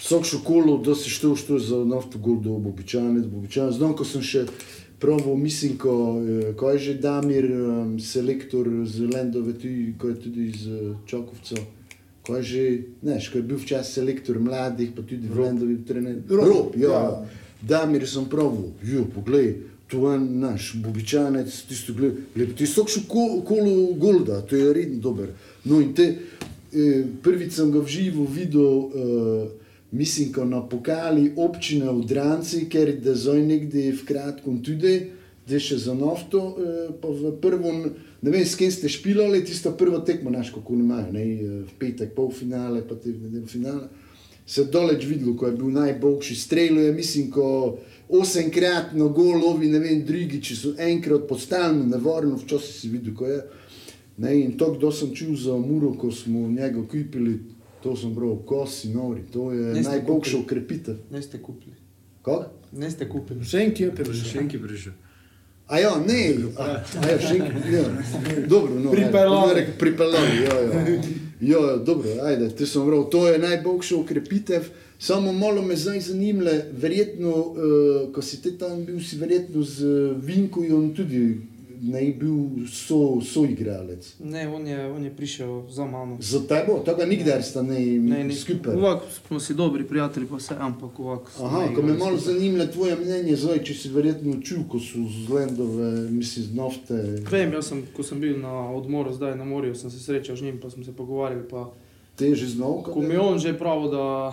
[0.00, 3.38] vsak šokolo, da si štel, što je za nafto gol, da bo običajno, da bo
[3.38, 3.72] običajno.
[3.72, 4.44] Znam, ko sem še
[4.98, 10.14] proval, mislim, ko, eh, ko je že Damir, um, selektor z Lendove, tudi, ko je
[10.14, 11.56] tudi iz uh, Čakovca.
[12.26, 12.62] Ko je že,
[13.02, 16.22] ne, ko je bil včasih selektor mladih, pa tudi v Lendovi trener.
[16.28, 16.90] Rob, ja.
[16.90, 17.26] ja.
[17.62, 19.56] Damir sem proval, jo, poglej,
[19.88, 25.30] to je naš bobičanec, tisto gled, ti so še kolo golda, to je redno dober.
[25.64, 26.06] No in te,
[26.72, 32.66] eh, prvič sem ga v živo videl, eh, mislim, ko na pokali občine v Dranci,
[32.68, 35.12] ker je zdaj nekde v kratkom tudi,
[35.46, 39.70] zdaj še za nafto, eh, pa v prvem, ne vem, s kim ste špilali, tisto
[39.72, 43.88] prvo tekmo naš, kako imajo, ne, eh, v petek polfinale, pa te v nedeljo finale.
[44.46, 49.42] Se je doleč videlo, ko je bil najboljši strel, je mislim, ko osemkrat na gol,
[49.42, 53.42] ovi ne vem, drugi, če so enkrat postavljeni, nevarno, včasih si videl, ko je.
[54.18, 57.40] Ne, in to, kdo sem čul za Muro, ko smo njega kupili,
[57.86, 60.94] to sem bral, kosi, nori, to je najboljša ukrepitev.
[61.10, 61.76] Ne ste kupili.
[62.22, 62.44] Kako?
[62.72, 63.44] Ne ste kupili.
[63.46, 64.24] Še en kje prišel.
[64.32, 64.96] Še enki prišel.
[65.70, 66.18] A ja, ne,
[66.58, 67.84] a, a ja, še enkrat, ja.
[68.50, 69.62] Dobro, no, Pripeljali.
[69.78, 70.98] Pripeljali, ja, ja.
[71.46, 74.66] Ja, dobro, ajde, te sem prav, to je najboljša ukrepitev.
[74.98, 79.86] Samo malo me zdaj zanimle, verjetno, uh, ko si te tam bil, si verjetno z
[79.86, 81.22] uh, Vinkojem tudi
[81.82, 82.34] ne bil
[82.66, 84.14] so, soigralec.
[84.20, 86.16] Ne, on je, on je prišel za mano.
[86.20, 88.74] Za tebe, tega nikdar sta ne, Ne, ne, skupaj.
[88.74, 91.30] Ovako smo si dobri prijatelji, pa vse, ampak ovako.
[91.30, 92.34] smo Aha, ko me malo skupaj.
[92.34, 96.94] zanima tvoje mnenje, zdaj, če si verjetno čul, ko so z Lendove, mislim, z nafte.
[97.30, 100.42] Vem, jaz sem, ko sem bil na odmoru zdaj na morju, sem se srečal z
[100.42, 101.48] njim, pa smo se pogovarjali.
[101.50, 101.70] Pa,
[102.16, 104.32] Teže znal, ko mi je on že pravil, da,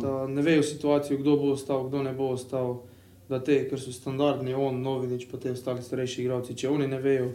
[0.00, 2.82] da ne vejo situacijo, kdo bo ostal, kdo ne bo ostal,
[3.30, 6.98] da te, ker so standardni, on, Novinič, pa te ostali starejši igralci, če oni ne
[7.02, 7.30] vejo,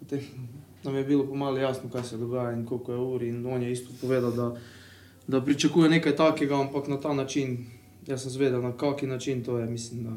[0.00, 0.24] potem
[0.84, 3.22] nam je bilo pomalo jasno, kaj se dogaja in koliko je ur.
[3.22, 4.48] In on je isto povedal, da,
[5.26, 7.58] da pričakuje nekaj takega, ampak na ta način,
[8.06, 10.16] jaz sem zvedel, na kaki način to je, mislim, da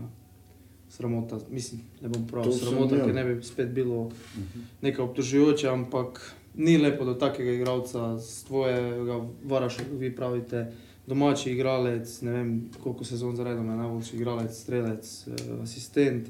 [0.89, 4.11] sramota, mislim, ne bom prav, To sramota, ker ne bi spet bilo
[4.81, 6.21] nekaj obtožujoče, ampak
[6.55, 10.71] ni lepo, da takega igralca z tvojega varaša, kot vi pravite,
[11.11, 12.51] domači igralec, ne vem
[12.83, 16.29] koliko sezon zaredom je najboljši igralec, strelec, eh, asistent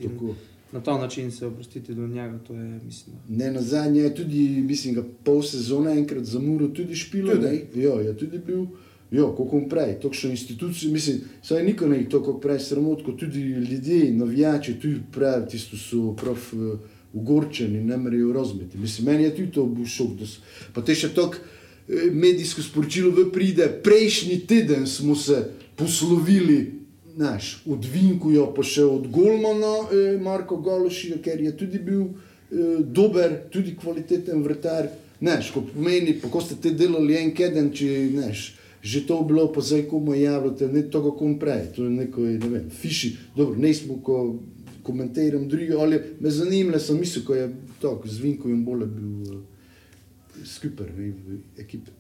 [0.72, 4.16] na ta način se oprostiti do njega, to je, mislim, da Ne, na zadnje je
[4.16, 7.48] tudi, mislim, ga pol sezone enkrat za Muro tudi špilo, Tudi.
[7.76, 7.84] ne?
[7.84, 8.66] Ja, je tudi bil.
[9.12, 14.12] Ja, kako prej, takšne institucije, mislim, saj niko ne, to kako prej sramotko, tudi ljudje,
[14.12, 16.80] navijači, tudi prej, tisto so prav uh,
[17.14, 18.78] ugorčeni, ne morejo razumeti.
[18.78, 20.40] Mislim, meni je tudi to bil šok, da so,
[20.74, 21.44] pa te še tako
[22.12, 25.44] medijsko sporočilo v pride, prejšnji teden smo se
[25.76, 26.72] poslovili,
[27.16, 32.80] znaš, od Vinkuja pa še od Golmana, eh, Marko Gološija, ker je tudi bil eh,
[32.84, 34.88] dober, tudi kvaliteten vrtar,
[35.20, 39.52] znaš, ko pomeni, pa ko ste te delali en keden, če, znaš, že to bilo,
[39.54, 43.60] pa zdaj komu javljate, ne to, kako prej, to je neko, ne vem, fiši, dobro,
[43.60, 44.40] ne smo, ko
[44.82, 49.51] komentiram druge, ali me zanimale sem mislil, ko je tako z Vinkujem bolje bil uh,
[50.46, 51.92] skupaj ne, v ekipi.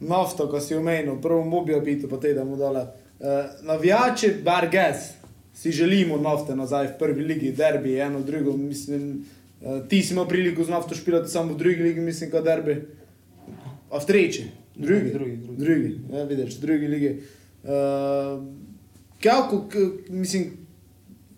[0.00, 2.86] Nafto, ko si omenil, prvo mobijo biti, pa te damo dole.
[3.20, 3.26] Uh,
[3.62, 5.10] navijači, bar gas,
[5.54, 9.24] si želimo nafte nazaj v prvi ligi, derbi, eno, drugo, mislim,
[9.60, 12.78] uh, ti si imel priliko z nafto špilati samo v drugi ligi, mislim, kot derbi.
[13.90, 15.64] A v treči, drugi, Drugi, drugi.
[15.64, 17.12] drugi, ja, vidiš, v drugi ligi.
[17.62, 18.40] Uh,
[19.22, 19.68] kako,
[20.08, 20.52] mislim,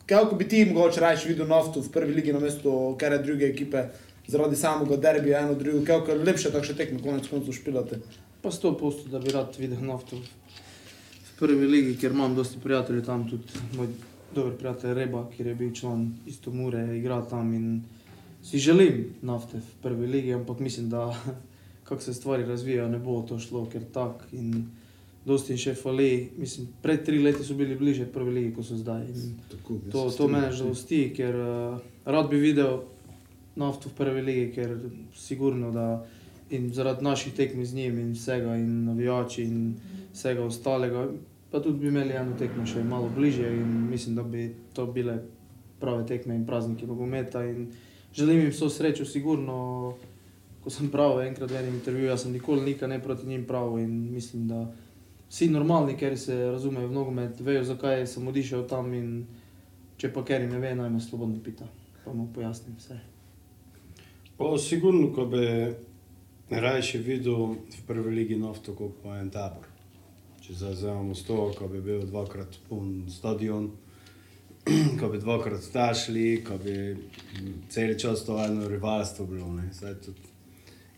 [0.06, 3.46] kako bi ti mogoče raje videl nafto v prvi ligi na mesto kar je druge
[3.46, 3.82] ekipe,
[4.28, 7.98] zaradi samega derbija, eno, drugo, kako je lepše takšne tekme, konec koncev špilate.
[8.42, 13.04] Pa sto posto, da bi rad videl nafto v prvi ligi, ker imam dosti prijateljev
[13.06, 13.88] tam, tudi moj
[14.34, 17.82] dober prijatelj Reba, ki je bil član isto Mure, igra tam in
[18.42, 21.16] si želim nafte v prvi ligi, ampak mislim, da
[21.88, 24.66] kako se stvari razvijajo, ne bo to šlo, ker tak in
[25.24, 26.30] dosti jim še fali.
[26.38, 29.04] Mislim, pred tri leti so bili bliže prvi ligi, kot so zdaj.
[29.06, 32.80] In Tako, To, to mene žalosti, ker uh, rad bi videl
[33.56, 34.76] nafto v prvi ligi, ker
[35.14, 36.04] sigurno da
[36.52, 39.74] in zaradi naših tekmi z njim in vsega, in navijači in
[40.12, 41.06] vsega ostalega,
[41.50, 45.18] pa tudi bi imeli eno tekmo še malo bliže in mislim, da bi to bile
[45.80, 47.72] prave tekme in prazniki nogometa in
[48.14, 49.94] želim jim vso srečo, sigurno,
[50.64, 53.78] ko sem pravil enkrat v enem intervjuju, jaz sem nikoli nikaj ne proti njim pravil
[53.84, 54.66] in mislim, da
[55.30, 59.24] vsi normalni, ker se razumejo v nogomet, vejo, zakaj sem odišel tam in
[59.96, 61.68] če pa ker ne ve, naj me svobodno pita,
[62.04, 63.11] pa mu pojasnim vse.
[64.36, 65.46] Pa sigurno, ko bi
[66.50, 69.68] raje videl v prvi ligi nafto, kot pa en tabor.
[70.42, 73.70] Če zdaj vzamemo sto, ko bi bil dvakrat poln stadion,
[74.98, 76.76] ko bi dvakrat stašli, ko bi
[77.70, 79.52] cel čas to eno rivalstvo bilo.
[80.02, 80.32] Tudi,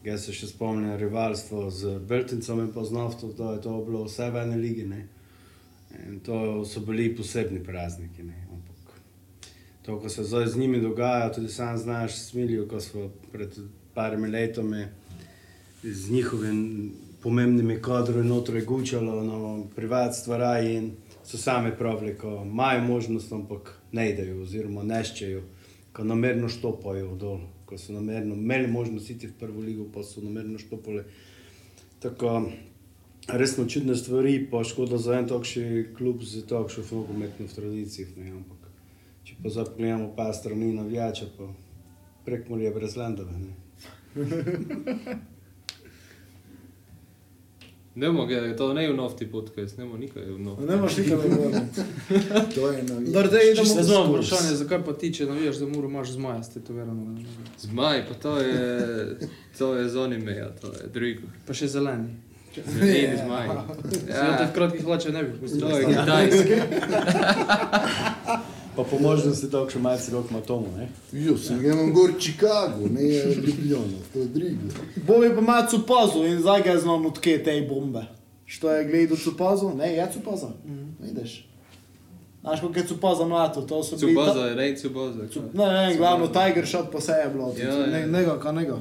[0.07, 4.07] jaz se še spomnim rivalstvo z Beltincem in pa z nafto, to je to bilo
[4.09, 4.89] vse v eni ligi.
[4.89, 5.05] Ne.
[6.07, 8.24] In to so bili posebni prazniki.
[8.24, 8.43] Ne.
[9.85, 13.59] To, kar se zdaj z njimi dogaja, tudi sam znaš, smilijo, ko smo pred
[13.95, 14.87] parimi letami
[15.82, 16.91] z njihovimi
[17.22, 20.91] pomembnimi kadri notri gučalo, no, privat stvari in
[21.24, 25.43] so sami pravili, ko imajo možnost, ampak ne idejo, oziroma neščejo,
[25.93, 30.20] ko namerno štopajo dol, ko so namerno imeli možnost iti v prvo ligo, pa so
[30.20, 31.05] namerno štopali.
[32.01, 32.51] Tako,
[33.28, 38.09] resno čudne stvari, pa škoda za en takšen klub z takšno nogometno tradicijo.
[39.24, 41.48] Če pa zdaj pogledamo pa strani navijača, pa
[42.24, 43.32] prek morja brez landove.
[43.34, 43.52] Ne.
[47.96, 50.64] Ne moge, to ne je v nafti podcast, ne moge nikaj v nafti.
[50.66, 51.80] Ne moreš nikaj govoriti.
[52.54, 54.26] To je na Dobro, da idemo Ne v znam skurs.
[54.26, 57.14] vprašanje, zakaj pa ti, če navijaš za muro, imaš zmaja stetovirano.
[57.58, 59.16] Zmaj, pa to je,
[59.58, 61.30] to je z onimeja, to je drugo.
[61.46, 62.08] Pa še zeleni.
[62.66, 63.46] Zeleni zmaj.
[64.08, 64.14] Ja.
[64.16, 65.60] Ja, v kratkih hlačah ne bi pustil.
[65.60, 66.54] to je kitajski.
[68.76, 70.66] Pa po možnosti tako še malce rok ima tomu.
[70.76, 70.88] Ne?
[71.14, 74.74] Jo, sem ga imam gor Chicago, ne Ljubljana, to je drugo.
[75.06, 78.02] Bom je pa malo cupazo in zdaj ga znam odkje te bombe.
[78.46, 79.72] Što je gledal cupazo?
[79.72, 80.50] Ne, je cupazo.
[81.00, 81.48] Vidiš.
[82.40, 84.14] Znaš, kako je cupazo mlato, to so bili...
[84.16, 84.22] ta-
[84.74, 85.52] Cuboza, ne cuboza.
[85.54, 87.54] Ne, ne, glavno Tiger Shot pa se je bilo.
[87.58, 87.86] Ja, ja.
[87.86, 88.78] Ne, njega, ka njega.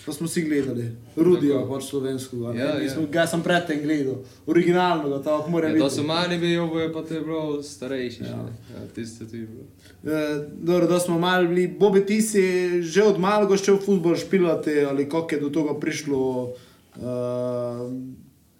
[0.00, 0.84] To smo si gledali.
[1.16, 2.46] Rudijo, pač slovenskega.
[2.46, 2.82] Ja, Ja, ja.
[2.90, 3.06] ja.
[3.08, 4.14] Ga sem predtem gledal.
[4.46, 5.84] Originalnega, tako mora Ja, biti.
[5.84, 8.22] to so mali bili, ovo je pa to je bilo starejši.
[8.22, 8.28] Ja.
[8.28, 8.36] Ja,
[8.72, 9.64] ja tiste tu je bilo.
[10.06, 12.42] Eh, dobro, da smo malo bili, Bobi, ti si
[12.82, 16.52] že od malega šel v futbol špilati ali kako je do tega prišlo.
[16.96, 17.92] Uh,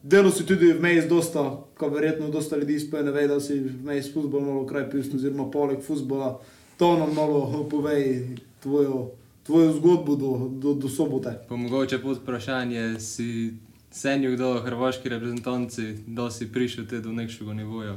[0.02, 1.42] Delo si tudi vmes dosta,
[1.74, 5.50] ko verjetno dosta ljudi spoje ne ve, da si vmes futbol malo kraj pisno, oziroma
[5.50, 6.40] poleg futbola.
[6.76, 8.28] To nam malo povej
[8.62, 9.10] tvojo,
[9.50, 11.34] tvojo zgodbo do, do, do sobote.
[11.48, 13.54] Pa mogoče pod vprašanje, si
[13.92, 17.96] senil do hrvaški reprezentanci, da si prišel te do nekšega nivoja,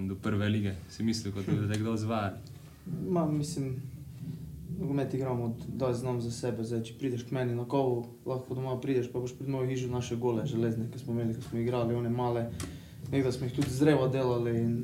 [0.00, 0.74] do prve lige.
[0.88, 2.36] Si mislil, kot da te kdo zvaja.
[3.08, 3.74] Ma, mislim,
[4.78, 6.64] nogomet igramo, od- da znam za sebe.
[6.64, 9.88] Zdaj, če prideš k meni na kovo, lahko doma prideš, pa boš pred mojo hišo
[9.88, 12.46] naše gole, železne, ki smo imeli, ko smo igrali, one male.
[13.10, 14.74] Nekdaj smo jih tudi zreva delali in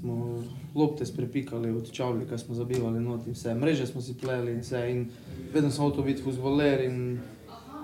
[0.00, 0.42] smo
[0.74, 3.54] lopte sprepikali od čavlika, smo zabivali not in vse.
[3.54, 4.90] Mreže smo si pleli in vse.
[4.90, 5.10] In
[5.52, 7.20] vedno sem hotel biti futboler in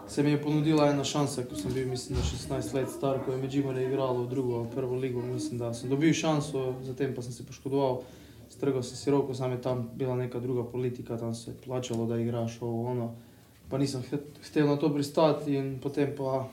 [0.09, 2.25] se mi je ponudila ena šansa, ko sem bil, mislim, da
[2.57, 5.23] 16 let star, ko je Međimore igralo v drugo, prvo ligo.
[5.23, 8.03] Mislim, da sem dobil šanso, zatem pa sem se poškodoval,
[8.49, 12.07] strgal sem si roko, sam je tam bila neka druga politika, tam se je plačalo,
[12.07, 13.15] da igraš ovo ono.
[13.69, 16.49] Pa nisem hotel na to pristati in potem pa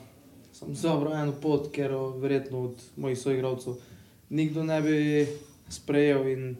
[0.52, 3.74] sem izbral eno pot, ker verjetno od mojih soigralcev
[4.30, 5.26] nikdo ne bi
[5.68, 6.28] sprejel.
[6.28, 6.56] In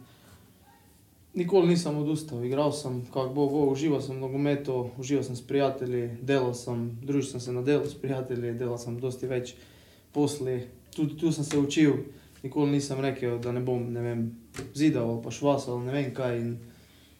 [1.35, 5.43] nikoli nisem odustal, igral sem, kako bo, bo, užival sem v nogometu, užival sem s
[5.47, 9.55] prijatelji, delal sem, družil sem se na delu s prijatelji, delal sem dosti več
[10.15, 10.63] posli,
[10.95, 11.97] tudi tu sem se učil.
[12.45, 14.27] Nikoli nisem rekel, da ne bom ne vem,
[14.77, 16.39] zidal ali pa švasal, ne vem kaj.
[16.39, 16.59] In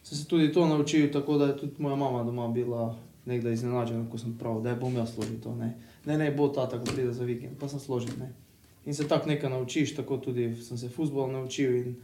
[0.05, 2.93] sem se tudi to naučil, tako da je tudi moja mama doma bila
[3.25, 5.55] nekdaj iznenađena, ko sem pravil, da bom jaz složil to.
[5.55, 5.73] Ne,
[6.05, 8.13] ne, ne bo ta tako pride za vikend, pa sem složil.
[8.19, 8.44] Ne.
[8.85, 11.77] In se tako nekaj naučiš, tako tudi sem se futbol naučil.
[11.77, 11.95] In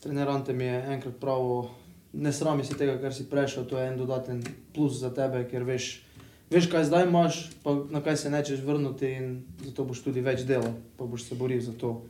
[0.00, 1.70] trenerante mi je enkrat pravil,
[2.12, 4.42] ne srami se tega, kar si prešel, to je en dodaten
[4.74, 6.02] plus za tebe, ker veš,
[6.50, 10.44] veš kaj zdaj imaš, pa na kaj se nečeš vrniti in zato boš tudi več
[10.48, 12.02] delal, pa boš se boril za to,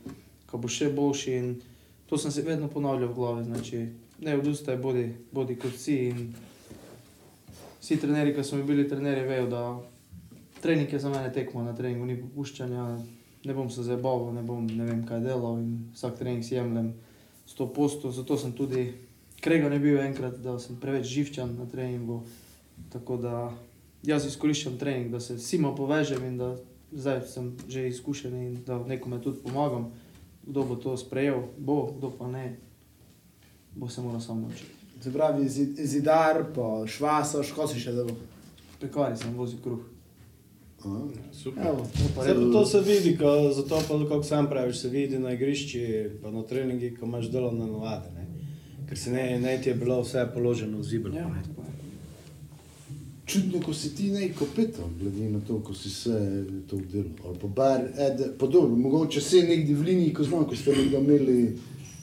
[0.49, 1.35] ko boš še boljši.
[1.39, 1.55] In
[2.09, 3.85] to sem se vedno ponavljal v glavi, znači
[4.19, 6.09] ne odustaj, bodi, bodi kot si.
[6.09, 6.33] In
[7.79, 9.63] vsi trenerji, ki so mi bili trenerji, vejo, da
[10.61, 12.87] trening je za mene tekmo, na treningu ni popuščanja,
[13.45, 16.93] ne bom se zabaval, ne bom ne vem kaj delal in vsak trening si jemljem
[17.47, 18.93] 100%, zato sem tudi
[19.41, 22.23] kregal ne bil enkrat, da sem preveč živčan na treningu,
[22.91, 23.51] tako da
[24.03, 26.55] jaz izkoriščam trening, da se vsima povežem in da
[26.91, 29.91] zdaj sem že izkušen in da nekome tudi pomagam,
[30.43, 32.57] kdo bo to sprejel, bo, kdo pa ne,
[33.75, 34.71] bo se moral sam naučiti.
[35.01, 38.15] Se pravi, zi- zidar, pa švasaš, ko si še delo.
[38.79, 39.79] Pekari sem vozil kruh.
[40.85, 42.23] Evo, pa
[42.53, 46.43] to se vidi, ko, zato pa, kako sam praviš, se vidi na igrišči, pa na
[46.43, 48.09] treningih, ko imaš delovne navade.
[48.15, 48.27] Ne?
[48.89, 51.17] Ker se ne, ne ti je bilo vse položeno v zibelko.
[51.17, 51.43] Ja.
[53.25, 57.11] Čudno, ko si ti ne kapital, glede na to, ko si se to delal.
[57.25, 60.73] Ali pa bar, ed, pa dobro, mogoče se nekdi v liniji, ko znam, ko ste
[60.73, 61.57] nekdo imeli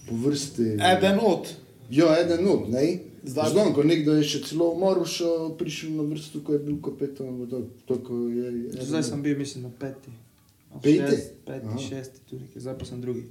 [0.09, 0.77] po vrsti.
[0.93, 1.51] Eden od.
[1.91, 2.99] Ja, eden od, ne?
[3.27, 5.19] Zdaj- Znam, ko nekdo je še celo Maruš
[5.59, 8.47] prišel na vrsto, ko je bil kapetan, v to, to ko je...
[8.71, 10.15] je Zdaj sem bil, mislim, na peti.
[10.79, 10.99] Peti?
[11.01, 11.79] Šest, peti, Aha.
[11.79, 13.25] šesti, tudi, zdaj pa sem drugi.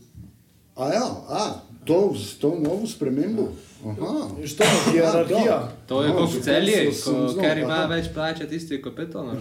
[0.76, 1.53] A ja, a,
[1.86, 3.47] to, s to novo spremembo?
[3.86, 4.28] Aha.
[4.45, 5.71] Što, hierarhija.
[5.88, 9.23] To je No, kot že celje, ko, ker ima več plače tisti kako?
[9.23, 9.34] Ne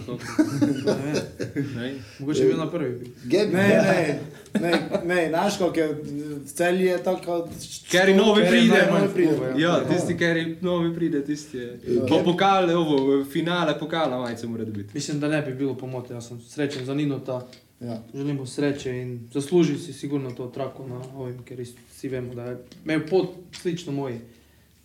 [0.95, 1.95] vem, Ne.
[2.19, 3.11] Mogoče je bil na prvi.
[3.25, 4.19] Ne, ne,
[4.53, 4.71] ne,
[5.05, 7.47] ne, znaš, kako je v celji je tako.
[7.91, 8.87] Ker je novi Ker je pride.
[8.91, 9.53] novi pride.
[9.57, 11.79] Ja, tisti, ker je novi pride, tisti je.
[12.09, 14.89] Po pokale, ovo, finale pokala majice mora dobiti.
[14.93, 17.41] Mislim, da ne bi bilo pomote, jaz sem srečen za Ninota,
[17.79, 18.03] Ja.
[18.13, 21.59] želim mu sreče in zasluži si sigurno to trako na ovim, ker
[21.91, 24.19] vsi vemo, da je imel pot slično moji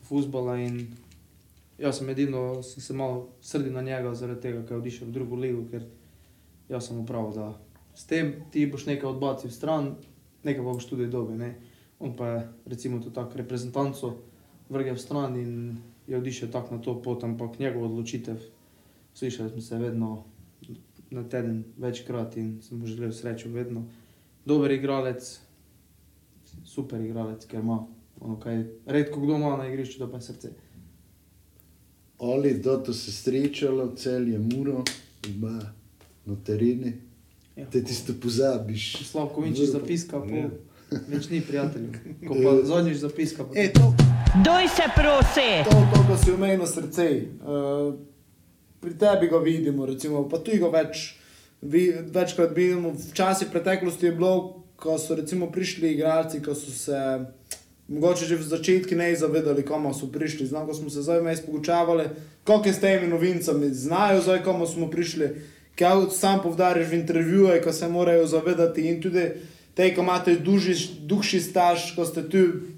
[0.02, 0.86] futbola in
[1.78, 5.12] jaz sem edino, sem se malo srdi na njega zaradi tega, ker je odišel v
[5.12, 5.86] drugo ligo, ker
[6.68, 7.52] jaz sem upravil, da
[7.94, 9.94] s tem ti boš nekaj odbacil stran,
[10.42, 11.54] nekaj pa boš tudi dobil, ne.
[12.00, 14.16] On pa je recimo to tako reprezentanco
[14.68, 15.76] vrgel stran in
[16.06, 18.40] je odišel tako na to pot, ampak njegova odločitev,
[19.14, 20.24] slišali smo se vedno
[21.10, 23.84] na teden večkrat in sem mu želel srečo vedno.
[24.44, 25.38] Dober igralec,
[26.64, 27.86] super igralec, ker ima
[28.20, 28.56] ono, kaj
[28.86, 30.50] redko kdo ima na igrišču, to pa je srce.
[32.20, 34.84] Ali da to se srečalo, cel je muro,
[35.26, 35.60] ima
[36.26, 36.92] na tereni,
[37.56, 38.92] Ja, te tisto pozabiš.
[38.92, 39.78] ko Slavko Vinčič Vrbo.
[39.80, 40.50] zapiska, po,
[41.08, 41.92] več ni prijateljev.
[42.28, 43.94] Ko pa zadnjič zapiska, pa E, to,
[44.36, 45.50] Doj se prosi!
[45.64, 47.06] to, to, ko si omenil srce.
[47.36, 47.94] Uh,
[48.80, 51.14] pri tebi ga vidimo, recimo, pa tu ga več,
[51.62, 52.94] vi, večkrat vidimo.
[53.10, 56.96] Včasih v preteklosti je bilo, ko so recimo prišli igralci, ko so se
[57.90, 60.46] mogoče že v začetku ne zavedali, komu so prišli.
[60.46, 62.08] Znam, ko smo se zdaj vmes pogučavali,
[62.44, 65.28] koliko je s temi novincami, znajo zdaj, komu smo prišli.
[65.76, 69.26] Kaj sam povdariš v intervjuje, ko se morajo zavedati in tudi
[69.74, 70.36] te, ko imate
[71.08, 72.70] duhši staž, ko ste tu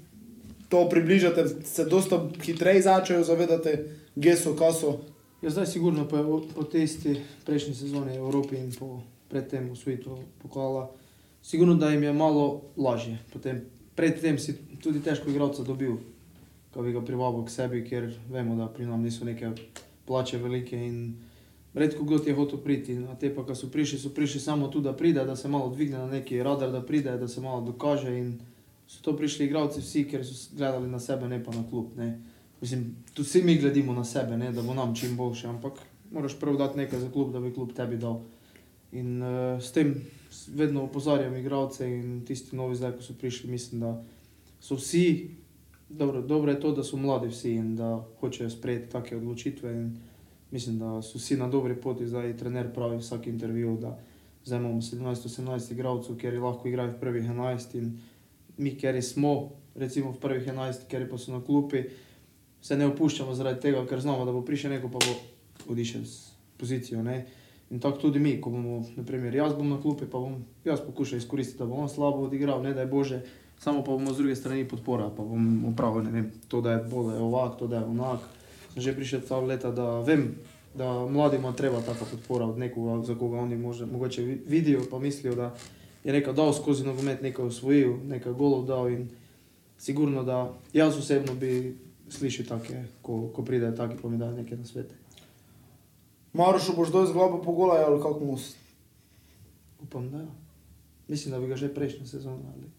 [0.69, 3.77] to približate, se dosta hitreje začnejo zavedati,
[4.17, 5.12] kje so, ko so.
[5.43, 10.15] Ja, zdaj sigurno po, po testi prejšnje sezone v Evropi in po predtem v svetu
[10.39, 10.87] pokala,
[11.43, 13.19] sigurno da jim je malo lažje.
[13.33, 13.59] Potem,
[13.91, 15.99] predtem si tudi težko igralca dobil,
[16.71, 19.51] ko bi ga privabil k sebi, ker vemo, da pri nam niso neke
[20.07, 21.19] plače velike in
[21.75, 22.95] redko kdo ti je hotel priti.
[23.11, 25.67] A te pa, ko so prišli, so prišli samo tu, da pride, da se malo
[25.75, 28.39] dvigne na neki radar, da pride, da se malo dokaže in
[28.87, 31.91] so to prišli igralci vsi, ker so gledali na sebe, ne pa na klub.
[31.99, 32.31] Ne.
[32.63, 35.73] Mislim, tu vsi mi gledimo na sebe, ne, da bo nam čim boljše, ampak
[36.11, 38.21] moraš prvo dati nekaj za klub, da bi klub tebi dal.
[38.91, 39.95] In uh, s tem
[40.47, 44.03] vedno opozarjam igralce in tisti novi zdaj, ko so prišli, mislim, da
[44.59, 45.35] so vsi,
[45.89, 49.73] dobro, dobro je to, da so mladi vsi in da hočejo sprejeti take odločitve.
[49.73, 49.97] In
[50.51, 53.97] mislim, da so vsi na dobri poti, zdaj trener pravi vsak intervju, da
[54.45, 57.91] zdaj imamo 17-18 igralcev, ker lahko igrajo v prvih 11 in
[58.57, 61.83] mi, ker smo recimo v prvih 11, ker pa so na klupi,
[62.63, 65.15] se ne opuščamo zaradi tega, ker znamo, da bo prišel neko, pa bo
[65.73, 67.03] odišel z pozicijo.
[67.03, 67.25] Ne?
[67.71, 71.19] In tako tudi mi, ko bomo, naprimer, jaz bom na klupi, pa bom jaz poskušal
[71.19, 73.21] izkoristiti, da bom on slabo odigral, ne da je bože,
[73.59, 76.83] samo pa bomo z druge strani podpora, pa bom upravil, ne vem, to da je
[76.87, 78.19] bolje ovak, to da je onak.
[78.73, 80.35] Sem že prišel ta leta, da vem,
[80.75, 84.99] da mladima treba taka podpora od nekoga, za koga oni može, mogoče vi- vidijo, pa
[84.99, 85.53] mislijo, da
[86.03, 89.09] je nekaj dal skozi nogomet, nekaj osvojil, nekaj golov dal in
[89.77, 91.75] sigurno, da jaz osebno bi
[92.13, 94.95] slišal take, ko, ko pridejo taki, pa mi dajo neke na svete.
[96.33, 98.37] Marošu boš dojel z glavo po golaj ali kako mu.
[98.37, 98.55] s-
[99.79, 100.31] Upam, da ja.
[101.07, 102.69] Mislim, da bi ga že prejšnjo sezono ali.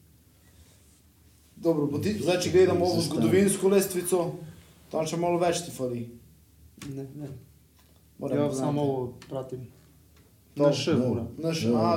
[1.57, 4.33] Dobro, pa ti, zdaj če gledamo ovo zgodovinsko lestvico,
[4.91, 6.09] tam še malo več ti fali.
[6.89, 7.29] Ne, ne.
[8.19, 9.67] Moram Ja, samo ovo pratim.
[10.57, 10.99] No, Na še no.
[11.01, 11.23] mora.
[11.39, 11.97] Naš, No, a,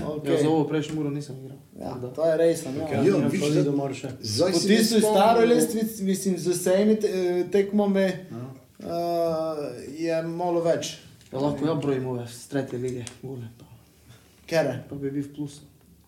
[0.00, 0.14] no.
[0.14, 0.26] ok.
[0.26, 1.58] Ja, za ovo prejšnjo muro nisem igral.
[1.78, 2.08] Ja, Da.
[2.08, 2.70] to je res, ja.
[2.72, 4.08] Ja, Ja, vidiš, vidiš, da- da moraš še.
[4.22, 8.44] Zdaj si ne staroj da- lestvici, mislim, z vsemi te, eh, tekmami Ja.
[8.80, 9.58] uh,
[9.94, 10.96] je malo več.
[11.28, 13.64] Ja, lahko ja brojim ove z tretje lige, gole, pa,
[14.46, 14.84] Kere?
[14.88, 15.60] pa bi bil v plusu.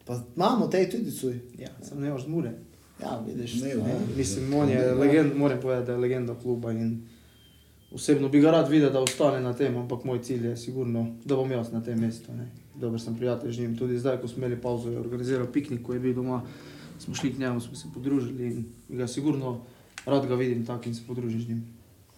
[0.03, 1.37] Pa imamo te tudi cuj.
[1.59, 2.53] Ja, sem ne imaš mure.
[2.99, 3.61] Ja, vidiš.
[3.61, 3.77] Ne, ja.
[3.77, 3.95] ne.
[4.17, 7.03] Mislim, on je legend, moram povedati, da je legenda kluba in
[7.93, 11.37] osebno bi ga rad videl, da ostane na tem, ampak moj cilj je sigurno, da
[11.37, 12.33] bom jaz na tem mestu.
[12.33, 12.49] Ne.
[12.77, 15.95] Dober sem prijatelj z njim, tudi zdaj, ko smo imeli pauzo, je organiziral piknik, ko
[15.95, 16.43] je bil doma,
[16.99, 19.61] smo šli k njemu, smo se podružili in ga sigurno
[20.07, 21.65] rad ga vidim tak in se podružim z njim.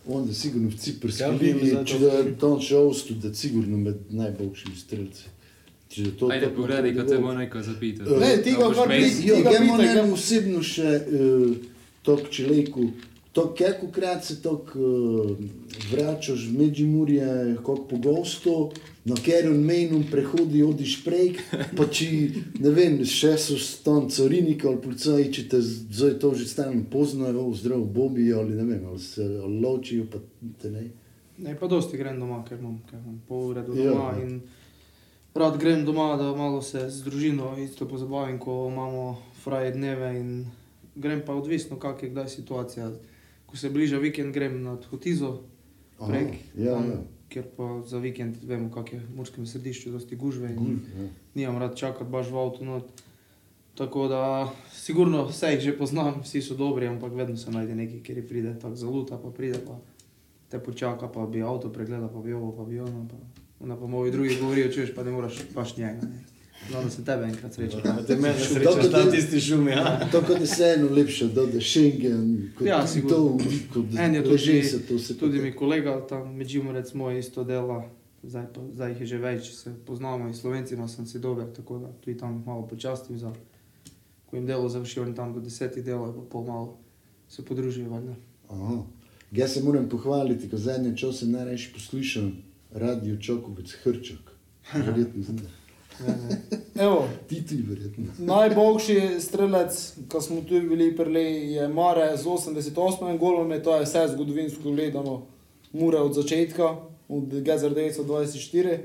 [0.06, 3.76] Onda sigurno v Ciprski Ja, bi ligi, če da je to še ostu, da sigurno
[3.78, 5.24] med najboljšimi strelci.
[5.88, 8.10] Če to Ajde, tako pogledaj, ko te bo- neko zapitati.
[8.10, 10.62] Eh, Ne, ti ga boš kar meni- pris- Jo, Ti ga gremo pitaj, njemu osebno
[10.64, 11.56] še uh,
[12.02, 12.86] to človeku.
[13.32, 15.36] To, kako krat se to uh,
[15.92, 18.70] vračaš v Međimurje, kako pogosto,
[19.04, 21.38] na katerem mejnem prehodi odiš prej,
[21.76, 22.30] pa či,
[22.60, 27.48] ne vem, še so tam carinik ali policaji, če te zdaj to že stalno poznajo,
[27.56, 30.20] zdravo Bobi ali ne vem, ali se ali ločijo, pa
[30.60, 30.90] te ne.
[31.38, 34.26] Ne, pa dosti grem doma, ker imam, ker imam pol ure do Ja, doma ja.
[34.26, 34.42] in
[35.34, 40.28] rad grem doma, da malo se z družino isto pozabavim, ko imamo fraje dneve in
[40.94, 42.92] grem pa odvisno, kak je kdaj situacija.
[43.52, 45.42] Ko se bliža vikend, grem na Hotizo,
[46.00, 47.00] Aha, prek, ja, tam, ja.
[47.28, 51.08] ker pa za vikend vemo, kak je v Murskem središču, dosti gužve in ja.
[51.34, 52.88] nimam rad čakati baš v avtu not.
[53.76, 58.00] Tako da, sigurno vse jih že poznam, vsi so dobri, ampak vedno se najde neki,
[58.00, 59.76] ki pride tako zaluta, pa pride pa
[60.48, 63.08] te počaka, pa bi avto pregledal, pa bi ovo, pa bi ono.
[63.08, 66.08] Pa, pa moji drugi govorijo, čuješ, pa ne moraš baš njega.
[66.08, 66.24] Ne.
[66.70, 67.88] Znamo se tebe enkrat srečati.
[68.06, 70.08] Te mene Tako srečaš, da- tam tisti šum, ja.
[70.12, 73.38] To kot je vseeno lepše, da je Schengen, kot Ja, to, sigurno.
[73.74, 77.18] kot En je leži tudi, se to se tudi mi kolega tam med Žimorec moj
[77.18, 77.90] isto dela,
[78.22, 81.78] zdaj, pa, zdaj jih je že več, se poznamo in Slovencima sem si dober, tako
[81.78, 83.32] da tudi tam malo počastim za,
[84.26, 86.78] ko jim delo završijo, oni tam do desetih delajo, pa pol malo
[87.28, 88.14] se podružijo, valjda.
[88.48, 88.82] Aha.
[89.32, 92.30] Jaz se moram pohvaliti, ko zadnje čas sem najrajši poslušal
[92.70, 94.32] radio Čokovec Hrčak.
[94.86, 95.61] Verjetno znate.
[96.00, 96.58] Ne, ne.
[96.74, 98.04] Evo, Ti ti verjetno.
[98.18, 99.76] najboljši strelec,
[100.08, 101.22] ko smo tu bili prili,
[101.52, 105.22] je Mare z 88 golom, je to je vse zgodovinsko gledano,
[105.72, 106.76] Mure od začetka,
[107.08, 108.78] od Gezardejca 24.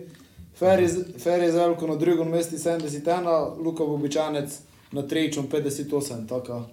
[1.18, 4.60] Fer je Zelko na drugem mestu 71, Luka Bobičanec
[4.92, 6.28] na tretjem 58.
[6.28, 6.64] Taka.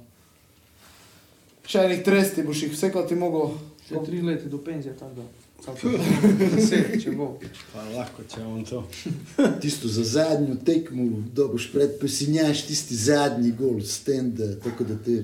[1.66, 3.54] Še enih 30 boš jih vsekati mogel.
[3.88, 5.43] Še tri leta do penzije, tako da.
[5.64, 7.30] Deset, če bo.
[7.72, 8.82] Pa lahko, če on to.
[9.62, 15.22] Tisto za zadnjo tekmo, da boš pred pesinjaš tisti zadnji gol, stende, tako da te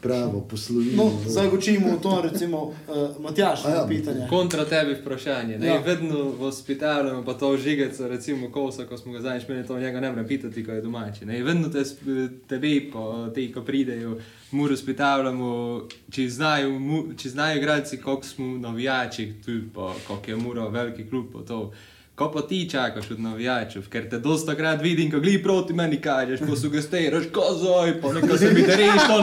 [0.00, 0.90] pravo poslovi.
[0.92, 2.74] No, zdaj gočimo v to, recimo, uh,
[3.20, 4.26] Matjaš, A ja, pitanje.
[4.28, 5.58] Kontra tebi vprašanje.
[5.58, 5.78] Ne, Ja.
[5.78, 10.00] Vedno v hospitalu, pa to žigeca, recimo kosa, ko smo ga zadnjič imeli, to njega
[10.00, 11.24] ne morem pitati, ko je domači.
[11.24, 11.42] Ne.
[11.42, 11.82] Vedno te,
[12.46, 13.04] tebe, ko,
[13.34, 14.18] te, ko pridejo,
[14.50, 15.48] mu razpitavljamo,
[16.10, 21.08] če znajo, mu- če znajo igralci, koliko smo navijači, tudi pa koliko je muro, veliki
[21.08, 21.72] klub, pa to.
[22.22, 25.96] Ko pa ti čakaš od navijačev, ker te dosta krat vidim, ko gli proti meni
[26.00, 29.16] kažeš, ko sugestiraš, kozoj, pa nekaj se mi deriš, to,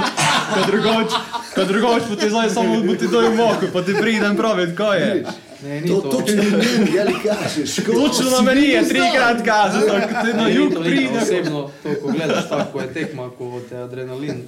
[0.53, 1.15] ko drugoč,
[1.55, 4.93] ko drugoč, pa ti zdaj samo bo ti doj moko, pa ti pridem praviti, ko
[4.93, 5.25] je.
[5.63, 6.09] Ne, ni To to.
[6.09, 7.75] točno ne, ja li kažeš.
[7.85, 10.83] Točno na meni je trikrat kazal, tako ti na jug to, to.
[10.83, 11.17] pride.
[11.21, 14.43] Osebno, to, ko gledaš tako, ko je tekma, ko te adrenalin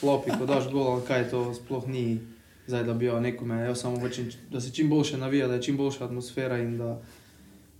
[0.00, 2.20] flopi, ko daš gol, ali kaj to sploh ni.
[2.66, 5.62] Zdaj, da bi jo nekome, jaz samo hočem, da se čim boljše navija, da je
[5.62, 7.00] čim boljša atmosfera in da,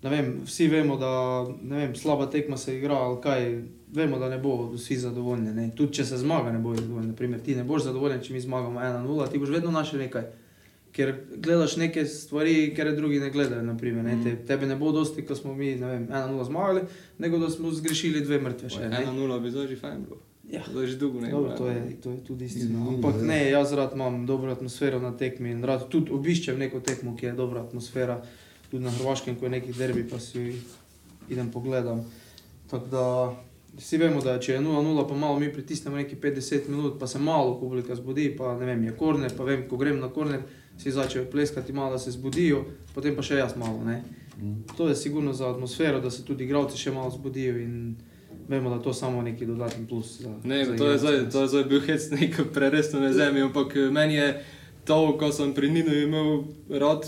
[0.08, 4.70] vem, vsi vemo, da, vem, slaba tekma se igra, ali kaj, vemo, da ne bo
[4.72, 5.70] vsi zadovoljni, ne.
[5.76, 8.80] Tudi če se zmaga, ne bojo zadovoljni, naprimer, ti ne boš zadovoljen, če mi zmagamo
[8.80, 10.30] 1-0, ti boš vedno našel nekaj.
[10.92, 13.62] ker gledaš neke stvari, ker drugi ne gledajo.
[13.62, 14.16] Naprimer, ne?
[14.24, 16.80] Te, tebe ne bo dosti, ko smo mi, ne vem, 1-0 zmagali,
[17.18, 18.88] nego da smo zgrešili dve mrtve še.
[18.88, 19.04] ne.
[19.06, 20.18] 1-0 bi zdaj že fajn bilo.
[20.50, 20.64] Ja.
[20.66, 21.30] To je že dolgo ne.
[21.30, 22.78] Dobro, to, je, to je tudi istina.
[22.78, 26.80] Ja, Ampak ne, jaz rad imam dobro atmosfero na tekmi in rad tudi obiščem neko
[26.80, 28.18] tekmo, ki je dobra atmosfera.
[28.70, 30.54] Tudi na Hrvaškem, ko je neki derbi, pa si
[31.28, 32.04] idem pogledam.
[32.70, 33.04] Tako da
[33.78, 37.18] vsi vemo, da če je 0-0, pa malo mi pritisnemo neki 50 minut, pa se
[37.18, 40.42] malo publika zbudi, pa ne vem, je korner, pa vem, ko grem na korner,
[40.78, 42.64] si začnejo pleskati, malo da se zbudijo,
[42.94, 43.82] potem pa še jaz malo.
[43.84, 44.02] Ne.
[44.76, 47.96] To je sigurno za atmosfero, da se tudi igralci še malo zbudijo in
[48.48, 50.20] vemo, da to samo neki dodatni plus.
[50.20, 53.42] Za, Ne, za to je, zdaj, to je zdaj bil hec neko preresno na zemlji,
[53.42, 54.30] ampak eh, meni je
[54.84, 57.06] to, ko sem pri Ninu imel rad,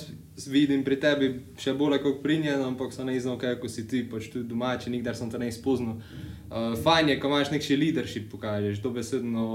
[0.49, 1.28] vidim pri tebi
[1.61, 4.49] še bolj kot pri njej, ampak sem ne znal, kaj ko si ti, pač tudi
[4.51, 5.99] domači, nikdar sem te ne izpoznal.
[6.53, 9.47] Uh, fajn je, ko imaš neki leadership, pokažeš, dobesedno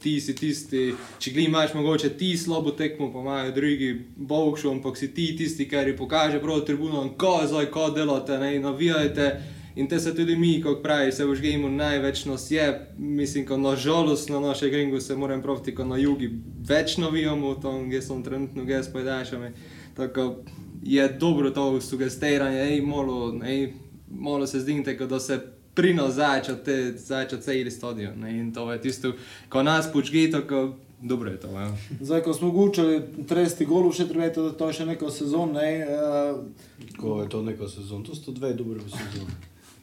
[0.00, 0.86] ti si tisti,
[1.20, 5.68] če gli imaš mogoče ti slabo tekmo, pa imajo drugi bovšo, ampak si ti tisti,
[5.68, 9.30] ki pokaže prav tribunom, ko zdaj, ko delate, ne, navijajte.
[9.78, 12.64] In te se tudi mi, kot pravi, se v žgejmu največ nas je,
[12.98, 16.32] mislim, ko na žalost na naše gringu se moram praviti, ko na jugi
[16.66, 19.52] več navijamo, tam, kjer sem trenutno, kjer s pojdašami.
[19.98, 20.36] Tako
[20.82, 23.72] je dobro to sugestiranje, ej, malo, ej,
[24.10, 24.58] malo se
[24.98, 25.40] kot da se
[25.74, 28.18] prino zača te, zača celi stadion.
[28.20, 28.38] Ne?
[28.38, 29.12] In to je tisto,
[29.48, 31.48] ko nas počgi, tako dobro je to.
[31.48, 31.76] Ja.
[32.00, 35.86] Zdaj, ko smo gučali 30 golov, še trebate, da to je še neko sezon, ne?
[35.86, 39.34] Uh, Ko je to neka sezona, to so dve dobre sezone.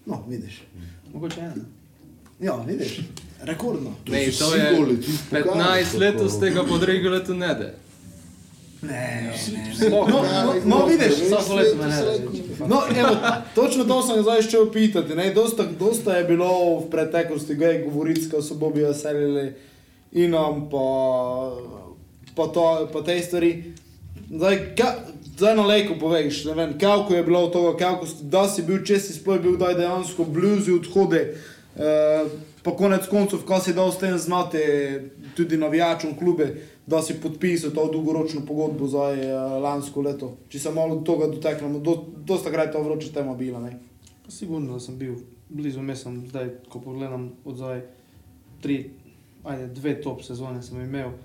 [0.05, 0.61] no, vidiš.
[1.13, 1.65] Mogoče ena.
[2.39, 2.99] Ja, vidiš,
[3.41, 3.95] rekordno.
[4.05, 7.71] To Ne, to je goli, ti 15 let z tega podregula tu ne da.
[8.87, 9.75] Ne, ne.
[9.75, 11.95] Sploh No, ne, no, ne, no, vidiš, vsako leto me ne.
[12.67, 13.15] No, evo,
[13.55, 15.15] točno to sem zdaj šel pitati.
[15.15, 15.33] Ne?
[15.33, 19.53] Dosta, dosta je bilo v preteklosti, gej govoric, ko so Bobi selili
[20.13, 20.85] in nam pa,
[22.35, 23.73] pa, to, pa te stvari.
[24.31, 24.95] Zdaj, ka,
[25.37, 28.79] zdaj na lejku poveš, ne vem, kako je bilo tega, kako, si- da si bil,
[28.79, 31.35] če si sploh bil daj dejansko blizu odhode.
[31.75, 32.31] Uh,
[32.63, 34.57] pa konec koncev, ko si dal s tem znati
[35.35, 36.47] tudi navijačom klube,
[36.87, 40.35] da si podpisal to dolgoročno pogodbo za uh, lansko leto.
[40.49, 43.59] Če se malo tega dotaknemo, do, dosta krat je to vroče tema bila.
[43.59, 43.79] Ne?
[44.29, 45.15] Sigurno, da sem bil
[45.49, 47.81] blizu, me sem zdaj, ko pogledam od zdaj,
[48.61, 48.77] tri,
[49.43, 51.15] ajde, dve top sezone sem imel.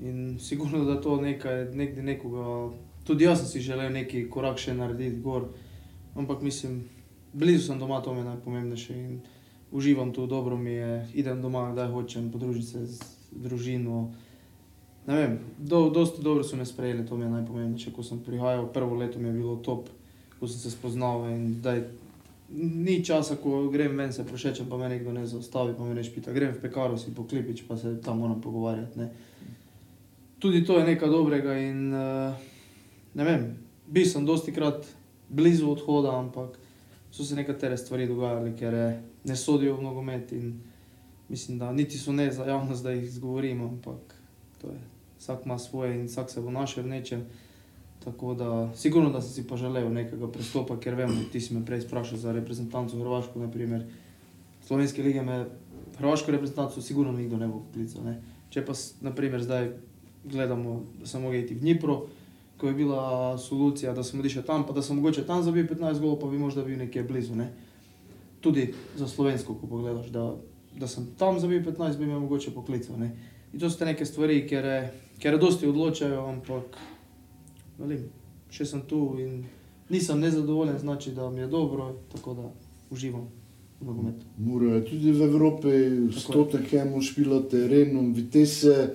[0.00, 2.72] In sigurno, da to nekaj, nekde nekoga,
[3.06, 5.48] tudi jaz sem si želel neki korak še narediti gor,
[6.18, 6.82] ampak mislim,
[7.32, 9.18] blizu sem doma, to mi je najpomembnejše in
[9.72, 13.02] uživam tu, dobro mi je, idem doma, kdaj hočem, podružiti se z
[13.32, 14.10] družino.
[15.06, 18.66] Ne vem, do, dosti dobro so me sprejeli, to mi je najpomembnejše, ko sem prihajal,
[18.72, 19.88] prvo leto mi je bilo top,
[20.40, 21.84] ko sem se spoznal in zdaj
[22.50, 26.04] ni časa, ko grem ven, se prošečem, pa me nekdo ne zaustavi, pa me ne
[26.04, 26.32] špita.
[26.32, 28.98] Grem v pekaro si poklipič, pa se tam moram pogovarjati.
[28.98, 29.08] Ne.
[30.38, 32.34] Tudi to je nekaj dobrega in uh,
[33.14, 33.48] ne vem,
[33.86, 34.86] bil sem dosti krat
[35.28, 36.58] blizu odhoda, ampak
[37.10, 40.52] so se nekatere stvari dogajale, ker eh, ne sodijo v nogomet in
[41.28, 44.14] mislim, da niti so ne za javnost, da jih izgovorim, ampak
[44.60, 44.80] to je,
[45.18, 47.26] vsak ima svoje in vsak se bo našel v nečem.
[48.04, 51.64] Tako da, sigurno, da sem si pa želel nekega prestopa, ker vem, ti si me
[51.66, 53.82] prej sprašal za reprezentanco Hrvaško, naprimer.
[54.66, 55.46] Slovenske lige me,
[55.98, 58.04] Hrvaško reprezentanco, sigurno nikdo ne bo poklical.
[58.04, 58.20] Ne.
[58.50, 59.72] Če pa, naprimer, zdaj
[60.24, 62.06] gledamo, da sem mogel iti v Dnipro,
[62.60, 66.00] ko je bila solucija, da sem odišel tam, pa da sem mogoče tam zabil 15
[66.00, 67.34] golov, pa bi možda bil nekje blizu.
[67.34, 67.50] Ne.
[68.40, 70.30] Tudi za slovensko, ko pogledaš, da,
[70.78, 72.98] da sem tam zabil 15, bi me mogoče poklical.
[73.02, 73.16] Ne.
[73.56, 76.76] In to so neke stvari, ker, eh, ker dosti odločajo, ampak
[77.78, 78.02] velim,
[78.52, 79.46] še sem tu in
[79.88, 82.50] nisem nezadovoljen, znači da mi je dobro, tako da
[82.92, 83.24] uživam
[83.80, 85.68] je tudi v Evropi,
[86.12, 88.90] s Tottenhamom špilo terenom, Vitesse,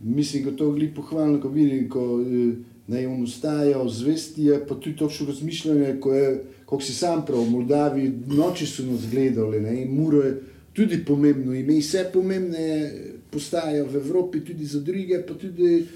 [0.00, 2.56] mislim, da to gli pohvalno, ko vidim, ko eh,
[2.88, 7.44] ne on ustaja, zvesti je, pa tudi točno razmišljanje, ko je, kako si sam prav,
[7.44, 10.42] v Moldaviji, noči so nas gledali, ne, in je
[10.72, 15.86] tudi pomembno ime, vse pomembne postajajo v Evropi, tudi za druge, pa tudi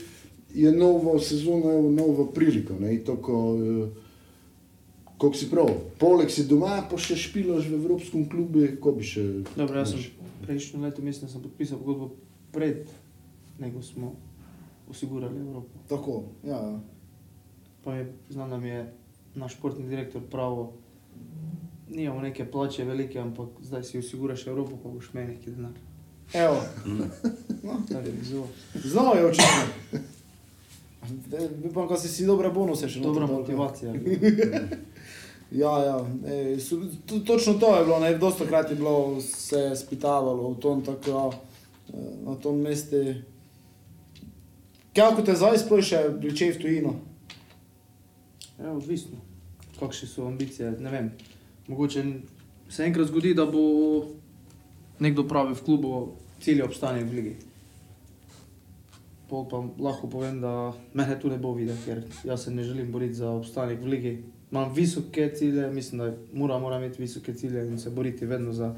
[0.55, 4.03] je novo sezono, novo priliko, ne, to, ko, eh,
[5.23, 5.69] Kako si prav,
[6.03, 9.23] poleg si doma, pa še špilaš v Evropskem klubu, ko bi še.
[9.55, 10.09] Dobro, jaz sem
[10.43, 12.09] prejšnjo leto, mislim, sem podpisal pogodbo
[12.51, 12.91] pred,
[13.63, 14.17] nego smo
[14.91, 15.85] osigurali Evropo.
[15.87, 16.59] Tako, ja.
[17.87, 18.83] Pa je, znam, da mi je
[19.39, 20.75] naš športni direktor pravil,
[21.87, 25.79] nimamo neke plače velike, ampak zdaj si osiguraš Evropo, pa boš imel neki denar.
[26.33, 26.63] Evo,
[28.23, 28.49] zelo
[28.85, 29.99] znao je očitno.
[31.71, 33.37] Upam, da si si dobre bonuse še dobra dal.
[33.37, 33.93] motivacija.
[35.53, 35.97] Ja, ja.
[36.33, 40.61] E, so, to, točno to je bilo, ne, dosta krat je bilo se spitavalo v
[40.61, 41.35] tom, tako,
[41.89, 41.93] eh,
[42.25, 42.97] na tom mestu.
[44.97, 46.95] Kako te zdaj sploh še vleče v tujino?
[48.57, 49.21] Ja, odvisno,
[49.77, 50.71] kakšne so ambicije.
[50.81, 51.13] Ne vem.
[51.69, 52.05] Mogoče
[52.69, 53.61] se enkrat zgodi, da bo
[54.99, 57.35] nekdo pravi v klubu cilj obstanek v ligi.
[59.31, 62.93] Pol pa lahko povem, da mene tu ne bo videti, ker jaz se ne želim
[62.93, 64.15] boriti za obstanek v ligi.
[64.53, 68.75] Imam visoke cilje, mislim, da mora, mora imeti visoke cilje in se boriti vedno za,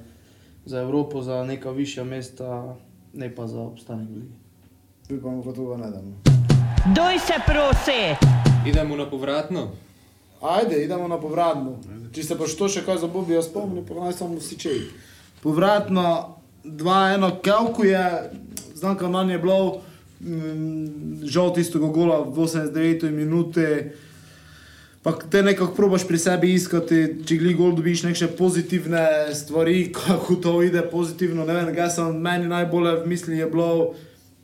[0.64, 2.76] za Evropo, za neka višja mesta,
[3.12, 5.18] ne pa za obstanek v ligi.
[5.18, 6.12] Upamo, da to ne damo.
[6.94, 8.30] Doj se prosi!
[8.68, 9.70] Idemo na povratno.
[10.40, 11.76] Ajde, idemo na povratno.
[12.12, 14.80] Če se pa što še kaj za Bobija spomni, pa naj samo vsi čej.
[15.44, 18.30] Povratno 2-1 Kelku je,
[18.74, 19.82] znam, kam nam je bilo,
[20.20, 23.66] mm, žal tistega gola v 89 minuti.
[25.02, 30.34] Pa te nekako probaš pri sebi iskati, če gli gol dobiš neke pozitivne stvari, kako
[30.34, 31.44] to ide pozitivno.
[31.44, 33.92] Ne vem, kaj sem meni najbolje v misli je bilo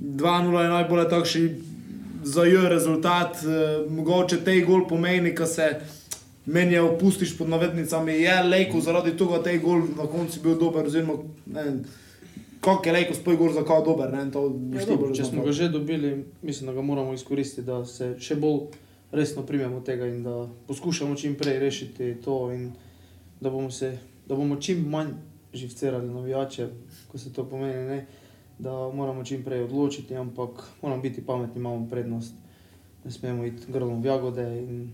[0.01, 1.46] 2-0 je najbolje takšni
[2.24, 3.40] za jo rezultat.
[3.40, 5.70] Eh, mogoče te gol pomeni, ko se
[6.47, 10.59] meni je opustiš pod navednicami, je lejko zaradi tega, da je gol na koncu bil
[10.59, 11.64] dober, oziroma ne
[12.61, 15.45] kako je lejko spoj gol za kao dober, ne to Ja, dobro, bolj če smo
[15.45, 18.68] ga že dobili, mislim, da ga moramo izkoristiti, da se še bolj
[19.12, 22.70] resno primemo tega in da poskušamo čim prej rešiti to, in
[23.41, 23.97] da bomo, se,
[24.28, 25.14] da bomo čim manj
[25.55, 26.68] živcerali navijače,
[27.09, 28.07] ko se to pomeni, ne?
[28.59, 32.34] da moramo čim prej odločiti, ampak moramo biti pametni, imamo prednost.
[33.05, 34.91] Ne smemo iti grlom v jagode in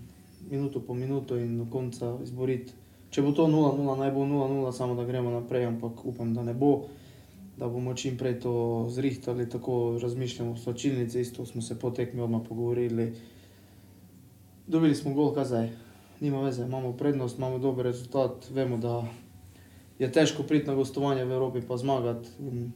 [0.50, 2.72] minuto po minuto in do konca izboriti.
[3.10, 6.54] Če bo to 0-0, naj bo 0-0, samo da gremo naprej, ampak upam, da ne
[6.54, 6.86] bo
[7.56, 12.20] da bomo čim prej to zrihtali, tako razmišljamo v slačilnici, isto smo se po tekmi
[12.20, 13.14] odmah pogovorili.
[14.66, 15.70] Dobili smo gol, kaj zdaj,
[16.20, 19.04] nima veze, imamo prednost, imamo dober rezultat, vemo, da
[19.98, 22.28] je težko priti na gostovanje v Evropi pa zmagati.
[22.40, 22.72] In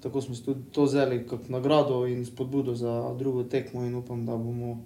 [0.00, 4.26] tako smo si tudi to vzeli kot nagrado in spodbudo za drugo tekmo in upam,
[4.26, 4.78] da bomo,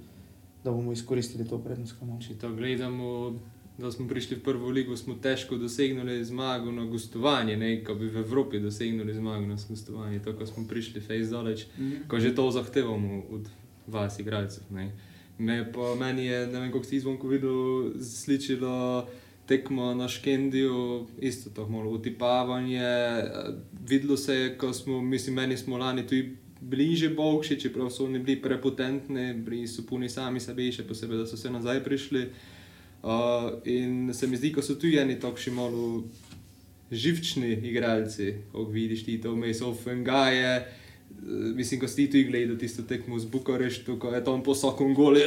[0.65, 2.21] da bomo izkoristili to prednost, ki imamo.
[2.21, 3.39] Če to gledamo,
[3.79, 8.07] da smo prišli v prvo ligo, smo težko dosegli zmago na gostovanje, ne ko bi
[8.07, 11.65] v Evropi dosegli zmago na gostovanje, to, ko smo prišli fejs daleč,
[12.09, 13.49] ko že to zahtevamo od
[13.87, 14.65] vas, igralcev.
[14.71, 14.93] ne.
[15.39, 17.55] Me pa meni je, ne vem, kako si izvonko videl,
[18.05, 19.09] sličilo
[19.47, 22.79] tekmo na Škendiju, isto to malo utipavanje.
[22.79, 23.25] eh,
[23.89, 28.19] Videlo se je, ko smo, mislim, meni smo lani tudi bliže Bogši, čeprav so oni
[28.19, 32.27] bili prepotentni, bili so puni sami sebe, še posebej, da so se nazaj prišli.
[33.01, 36.05] Uh, in se mi zdi, ko so tu eni takšni malo
[36.91, 40.53] živčni igralci, ko vidiš ti to vmes, Offengaje.
[40.61, 40.67] eh,
[41.57, 45.21] Mislim, ko si ti gledal tisto tekmo z Bukareštu, ko je tam po vsakem golu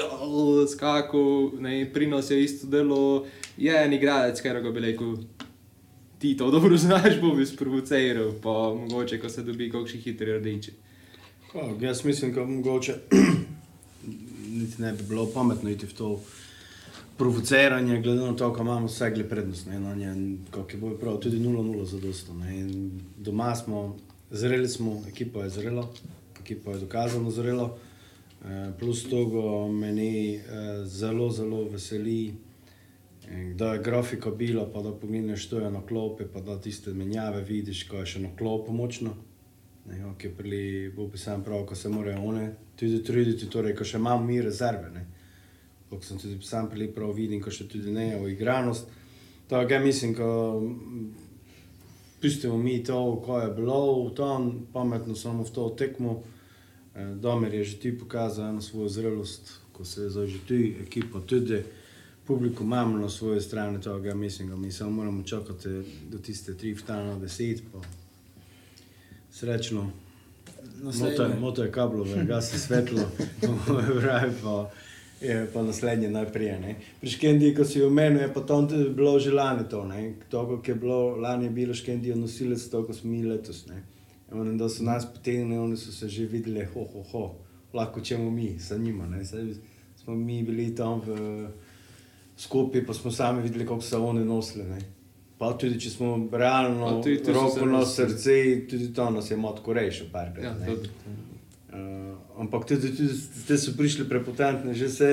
[0.67, 3.25] skakal, ne, pri nas je isto delo,
[3.57, 5.17] je en igralec, ker ga bi rekel,
[6.19, 10.71] ti to dobro znaš, bo bi sprovociral, pa mogoče, ko se dobi kakšni hitri rdeči.
[11.55, 12.93] Oh, jaz mislim, da mogoče
[14.57, 16.19] niti ne bi bilo pametno iti v to
[17.17, 19.67] provociranje, glede na to, kako imamo vse glede prednost.
[19.67, 22.33] Ne, na nje, kako je bilo prav, tudi 0-0 za dosto.
[22.33, 22.65] Ne,
[23.17, 23.97] doma smo,
[24.31, 25.87] zreli smo, ekipa je zrela,
[26.41, 27.77] ekipa je dokazano zrela.
[28.45, 30.41] Eh, plus toga meni eh,
[30.85, 32.33] zelo, zelo veseli,
[33.29, 36.93] eh, da je grafika bila, pa da pomineš, što je na klopi, pa da tiste
[36.93, 39.13] menjave vidiš, ko je še na klopu močno.
[39.85, 43.83] Ne, ok, prili, bo bi sam prav, ko se morajo one tudi truditi, torej, ko
[43.83, 44.89] še imamo mi rezerve.
[44.93, 45.05] Ne.
[45.89, 48.87] Ko sem tudi sam prili prav vidim, ko še tudi ne o igranost.
[49.47, 50.29] Tako ja mislim, ko
[50.63, 51.09] mm,
[52.21, 56.21] pustimo mi to, ko je bilo v tom, pametno samo v to tekmo.
[56.95, 60.53] Eh, Domer je že ti pokazal eno svojo zrelost, ko se je zdaj že tu
[60.87, 61.63] ekipa tudi.
[62.23, 65.69] Publiko imamo na svoji strani, tako ja mislim, da mi samo moramo čakati
[66.09, 67.59] do tiste tri vtana deset,
[69.33, 69.89] srečno.
[70.83, 73.01] Moto, moto je kablove, gasi svetlo,
[74.01, 74.69] pravi pa,
[75.21, 76.59] je pa naslednje najprej.
[76.59, 76.75] ne.
[77.01, 79.85] Pri Škendi, ko si omenil, je pa tam bilo že lani to.
[79.85, 80.13] ne.
[80.29, 83.65] To, kako je bilo lani, je bilo Škendi nosilec, to, ko smo mi letos.
[83.67, 83.83] Ne.
[84.31, 87.35] Oni, da so nas potegnili, oni so se že videli, ho, ho, ho,
[87.73, 89.07] lahko čemu mi, sa njima.
[89.07, 89.25] Ne.
[89.25, 89.53] Saj
[90.03, 91.47] smo mi bili tam v,
[92.37, 94.63] skupaj, pa smo sami videli, kako so oni nosili.
[94.63, 95.02] Ne.
[95.37, 98.35] Pa tudi, če smo realno, tudi tu roko na srce,
[98.69, 100.61] tudi to nas je malo rešil, parkrat.
[100.67, 100.75] Ja.
[101.73, 103.17] Uh, ampak tudi, tudi
[103.47, 105.09] te so prišli prepotentni, že se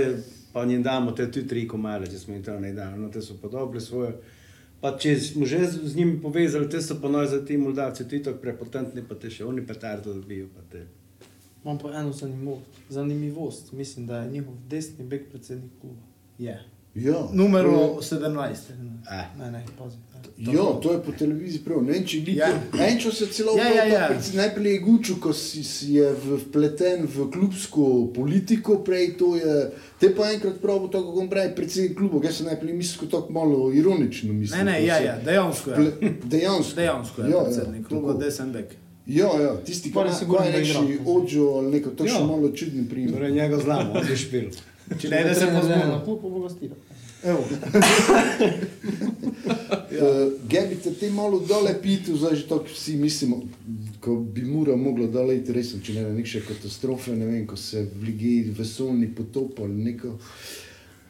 [0.53, 3.01] pa jim damo te tudi tri komale, če smo jim to ne dali.
[3.01, 4.13] No, te so pa dobili svoje.
[4.81, 8.09] Pa če smo že z, z njimi povezali, te so pa noj za ti Moldavci,
[8.09, 10.49] ti tako prepotentni, pa te še oni petardo dobijo.
[10.55, 10.87] Pa te.
[11.65, 13.73] Imam pa eno zanimivo, zanimivost.
[13.73, 16.01] Mislim, da je njihov desni bek predsednik kluba.
[16.39, 16.57] Je.
[16.95, 17.71] Ja, Numero
[18.01, 18.55] 17.
[19.07, 19.25] Eh.
[19.39, 19.97] Ne, ne, pazi.
[20.39, 21.83] Ja, to je po televiziji prav.
[21.83, 22.37] Ne če gledi.
[22.37, 22.49] Ja.
[22.83, 24.07] Enčo se celo Ja, ja, ja.
[24.09, 29.57] predvsem najprej je gučil, ko si, si je vpleten v klubsko politiko, prej to je.
[29.99, 33.71] Te pa enkrat prav, to, kako pravi, predsednik kluba, jaz sem najprej mislil, tako malo
[33.73, 34.65] ironično Ne, mislil.
[34.65, 35.77] ne, ko ja, se- ja, dejansko je.
[35.77, 35.91] Ple,
[36.27, 36.75] dejansko.
[36.77, 38.21] Dejansko je Ja, ja, predsednik kluba tako.
[38.21, 38.69] Desenbek.
[39.07, 41.05] Ja, ja, tisti, ki Pa je ima sigurno, kaj da reči, igra.
[41.07, 42.27] ođo ali neko, to je še Ja.
[42.27, 43.13] malo čudni primer.
[43.13, 44.49] Torej njega znamo, on je špil.
[44.99, 46.75] Če ne, da se na klub, bo gostira.
[47.23, 47.45] Evo.
[49.91, 53.43] Uh, Gebite te malo dole piti, zdaj že tako vsi mislimo,
[54.01, 57.83] ko bi mura mogla dole iti resno, če ne neke katastrofe, ne vem, ko se
[57.83, 60.15] v ligi vesolni potop ali neko.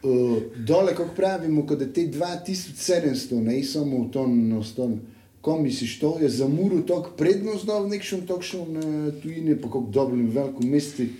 [0.01, 4.97] Uh, dole, kako pravimo, ko da te 2700, ne samo v ton, no, ston,
[5.45, 9.69] ko misliš, to je za muru tako prednost dal v nekšen tokšen uh, tujini, pa
[9.69, 11.11] kako dobro in veliko mesti,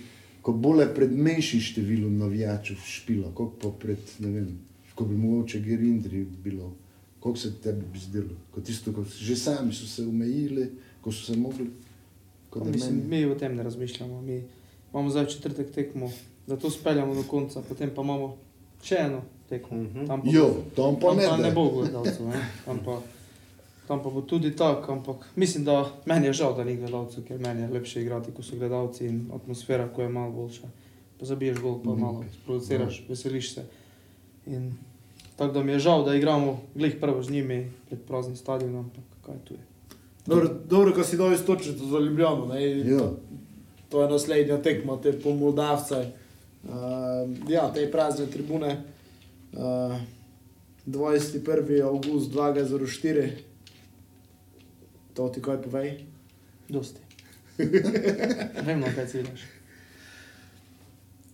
[0.42, 4.48] ko bolje pred menjšim številom navijačev špila, kot pa pred, ne vem,
[4.94, 6.72] ko bi mogoče Gerindri bilo.
[7.16, 8.34] Kako se tebi bi zdelo?
[8.50, 10.70] Ko tisto, ko so- že sami so se omejili,
[11.00, 11.70] ko so se mogli.
[12.50, 14.22] ko Mislim, meni- mi o tem ne razmišljamo.
[14.22, 14.42] Mi
[14.90, 16.10] imamo zdaj četrtek tekmo,
[16.46, 18.36] da to speljamo do konca, potem pa imamo
[18.82, 19.78] še eno tekmo.
[19.78, 20.06] Mhm.
[20.06, 21.26] Tam pa, Jo, tam pa tam ne.
[21.26, 22.26] pa ne bo gledalcev?
[22.64, 23.00] Tam pa,
[23.88, 25.76] tam pa bo tudi tako, ampak mislim, da
[26.06, 29.30] meni je žal, da ni gledalcev, ker meni je lepše igrati, ko so gledalci in
[29.34, 30.68] atmosfera, ko je malo boljša.
[31.18, 32.00] Pa zabiješ gol, pa Mhm.
[32.00, 33.64] malo sprovociraš, veseliš se.
[34.46, 34.72] In
[35.36, 37.58] tako da mi je žal, da igramo glih prvo z njimi
[37.88, 39.60] pred praznim stadionom, ampak kaj tu je.
[40.26, 42.46] Dobro, dobro, ko si dal istočnico za Ljubljano.
[42.46, 42.78] Ne?
[42.80, 43.10] Ja.
[43.88, 46.12] To je naslednja tekma, te po Moldavce.
[46.64, 46.70] Uh,
[47.48, 48.82] ja, te prazne tribune.
[49.52, 49.58] Uh,
[50.86, 51.42] 21.
[51.82, 53.28] august 2004.
[55.14, 56.04] To ti kaj povej?
[56.68, 57.00] Dosti.
[58.66, 59.40] Vem, na kaj ciljaš.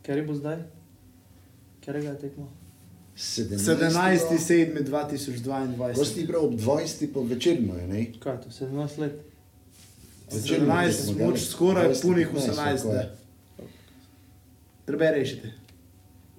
[0.03, 0.63] Ker je bo zdaj?
[1.87, 2.49] Ga je tekmo?
[3.17, 3.59] 17.
[3.59, 4.85] 7.
[5.95, 6.27] Ko si 2022.
[6.27, 8.07] bral ob 20, pa večerno je, ne?
[8.21, 9.13] Kaj je to, 17 let?
[10.33, 12.77] Večerno 17, tekmo, moč skoraj 20, punih 15, 18.
[12.77, 12.99] tako je.
[12.99, 13.11] ne.
[14.87, 15.49] Treba rešiti.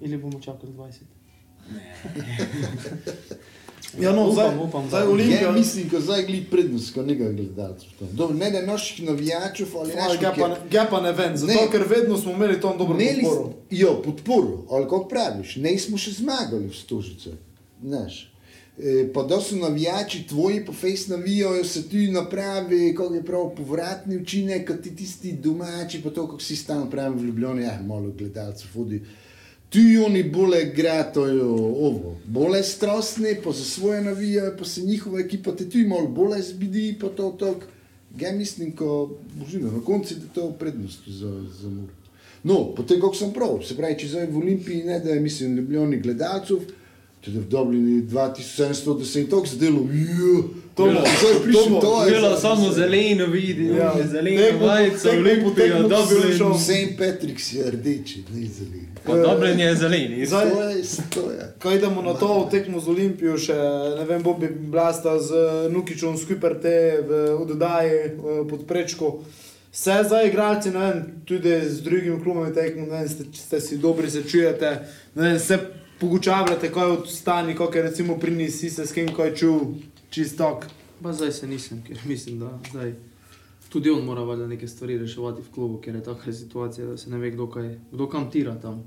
[0.00, 0.90] Ili bomo čakali 20?
[3.94, 5.40] Ja, no, Upam, zdaj, upam, zdaj da- Olimpija.
[5.40, 7.88] Ja, mislim, ko zdaj gledi prednost, ko nekaj gledalcev.
[8.12, 10.20] Dobro, ne da naših navijačev ali Ja, naših.
[10.20, 11.68] ga pa, ga pa ne vem, zato Ne.
[11.70, 13.52] ker vedno smo imeli tam dobro Imeli podporo.
[13.70, 17.30] Jo, podporo, ali kako praviš, ne smo še zmagali v Stožice.
[17.82, 18.26] Znaš.
[18.78, 23.50] E, pa da so navijači tvoji, pa fejs navijajo, se tu napravi, kako je prav
[23.56, 27.80] povratni učinek, kot ti tisti domači, pa to, kako si stalno pravi v Ljubljani, ja,
[27.82, 29.02] malo gledalcev vodi.
[29.70, 35.52] Tu oni bolje gratajo ovo, bolje strastni, pa za svoje navijajo, pa se njihova ekipa
[35.56, 37.66] te tu malo bolje zbidi, pa to tako.
[38.20, 41.88] Ja mislim, ko božino, na koncu je to prednost za, za mur.
[42.42, 45.56] No, potem kako sem prav, se pravi, če zdaj v Olimpiji ne da je, mislim,
[45.56, 46.64] ljubljeni gledalcev,
[47.20, 52.10] tudi v Dublini 2710, tako zdelo, jo, to bo, zdaj prišel, to je.
[52.12, 53.94] Bilo samo zeleno vidi, Ja.
[54.04, 56.22] zeleno po- majico, tekmo po Olimpija, tekmo Dublin.
[56.22, 56.58] poslušal.
[56.58, 56.70] St.
[56.96, 58.86] Patrick's je rdeči, ne zelen.
[59.02, 60.26] Pa Dublin je zeleni.
[60.26, 61.54] Zdaj- To je, to je.
[61.58, 63.54] Ko idemo na to tekmo z Olimpijo, še
[63.98, 65.30] ne vem, Bobbi Blasta z
[65.68, 68.10] Nukičem skupaj te v oddaji eh,
[68.44, 69.20] pod prečko.
[69.70, 73.76] Vse zdaj, igralci, ne vem, tudi z drugimi klubami tekmo, ne vem, ste, ste si
[73.76, 74.70] dobri, se čujete,
[75.14, 75.58] ne vem, se
[76.00, 79.60] pogučavljate, kaj od stani, kako je recimo pri nisi se s kim kaj čul,
[80.10, 80.66] čistok.
[81.02, 82.94] Pa zdaj se nisem, ker mislim, da zdaj
[83.68, 87.10] tudi on mora valjda neke stvari reševati v klubu, ker je taka situacija, da se
[87.10, 88.82] ne ve, kdo, kaj, kdo kam tira tam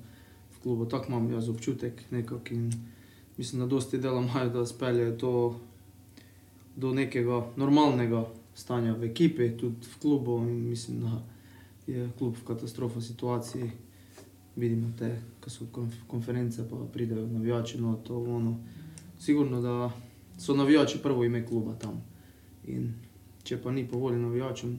[0.56, 0.86] v klubu.
[0.86, 2.72] Tako imam jaz občutek nekak in
[3.38, 5.60] mislim, da dosti dela imajo, da speljejo to
[6.76, 11.24] do nekega normalnega stanja v ekipi, tudi v klubu in mislim, da
[11.88, 13.72] je klub v katastrofa situaciji.
[14.56, 18.60] Vidimo te, ko so konf konference, pa pridejo navijači, no to ono.
[19.20, 19.92] Sigurno, da
[20.38, 22.02] so navijači prvo ime kluba tam.
[22.68, 22.94] In
[23.44, 24.78] če pa ni po volji navijačem,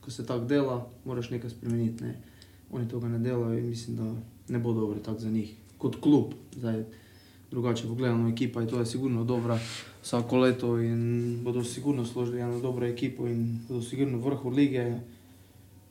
[0.00, 2.04] ko se tako dela, moraš nekaj spremeniti.
[2.04, 2.20] Ne?
[2.70, 4.14] Oni tega ne delajo in mislim, da
[4.48, 5.54] ne bo dobro tako za njih.
[5.78, 6.84] Kot klub, zdaj
[7.50, 9.58] drugače pogledano, ekipa je to je sigurno dobra
[10.02, 14.94] vsako leto in bodo sigurno složili eno dobro ekipo in bodo sigurno vrhu lige.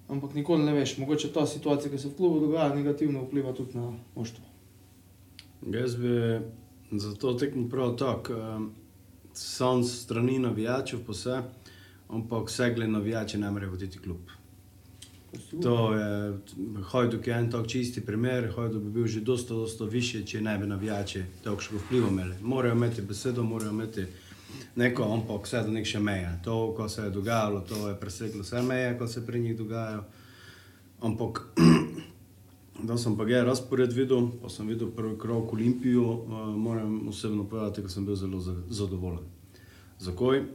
[0.08, 3.78] Ampak nikoli ne veš, mogoče ta situacija, ki se v klubu dogaja, negativno vpliva tudi
[3.78, 4.44] na moštvo.
[5.74, 6.40] Jaz bi
[6.92, 8.72] za to tekmo prav tako, um,
[9.38, 11.42] sam strani navijačev, pa vse,
[12.10, 14.20] ampak vse glede navijače ne more voditi klub.
[15.62, 16.34] To je,
[16.92, 20.58] Hajduk je en tak čisti primer, Hajduk bi bil že dosta, dosta više, če ne
[20.58, 22.36] bi navijači takšnega vpliva imeli.
[22.42, 24.06] Morajo imeti besedo, morajo imeti
[24.76, 26.40] neko, ampak vse do neke meje.
[26.44, 30.04] To, ko se je dogajalo, to je preseglo vse meje, ko se pri njih dogajajo.
[31.02, 31.42] Ampak
[32.84, 37.44] da sem pa ga razpored videl, pa sem videl prvi krok Olimpijo, uh, moram osebno
[37.44, 39.24] povedati, da sem bil zelo za- zadovoljen.
[40.00, 40.40] Zakaj?
[40.40, 40.46] Uh,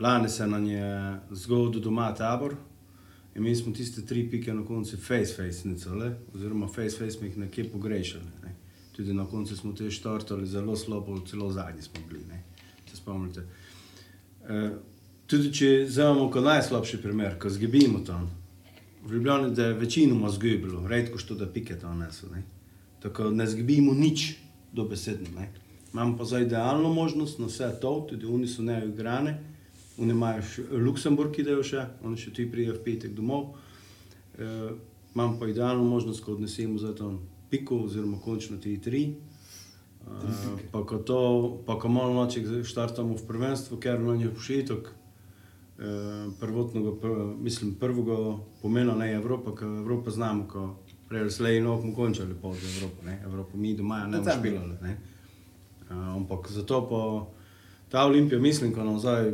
[0.00, 0.86] lani se nam je
[1.30, 2.54] zgodil doma tabor.
[3.36, 7.38] Imeli smo tiste tri pike na koncu, face face, nicele, oziroma face face smo jih
[7.38, 8.24] nekje pogrešali.
[8.44, 8.54] Ne.
[8.92, 12.24] Tudi na koncu smo te štartali zelo slabo, celo zadnji smo bili.
[12.28, 12.42] Ne.
[12.90, 13.40] Se spomnite.
[14.48, 14.70] E,
[15.26, 18.30] tudi če vzamemo kot najslabši primer, ko zgibimo tam,
[19.04, 22.26] v Ljubljani da je večinoma zgibilo, redko što da pike tam neso.
[22.34, 22.42] Ne.
[23.02, 24.34] Tako ne zgibimo nič
[24.72, 25.28] dobesedno.
[25.36, 25.52] Ne.
[25.92, 29.40] Imamo pa za idealno možnost na vse to, tudi oni so neuigrane.
[29.98, 33.52] Oni imajo še Luksemburg, ki dajo še, oni še ti prijejo v petek domov.
[34.38, 34.46] E,
[35.14, 37.18] imam pa idealno možnost, ko odnesemo za to
[37.50, 39.02] piko, oziroma končno ti tri.
[39.12, 40.32] E,
[40.72, 41.20] pa ko to,
[41.66, 45.01] pa ko malo noče štartamo v prvenstvo, ker nam je pošitok, e,
[46.40, 47.08] prvotnega, pr,
[47.40, 50.76] mislim, prvega pomena ne Evropa, ker Evropa znamo, ko
[51.08, 54.76] prej slej in okmo končali pol za Evropo, ne, Evropo mi doma ne bomo špilali,
[54.82, 54.90] ne.
[54.90, 54.96] E,
[55.90, 57.26] ampak zato pa
[57.88, 59.32] ta Olimpija, mislim, ko nam zdaj,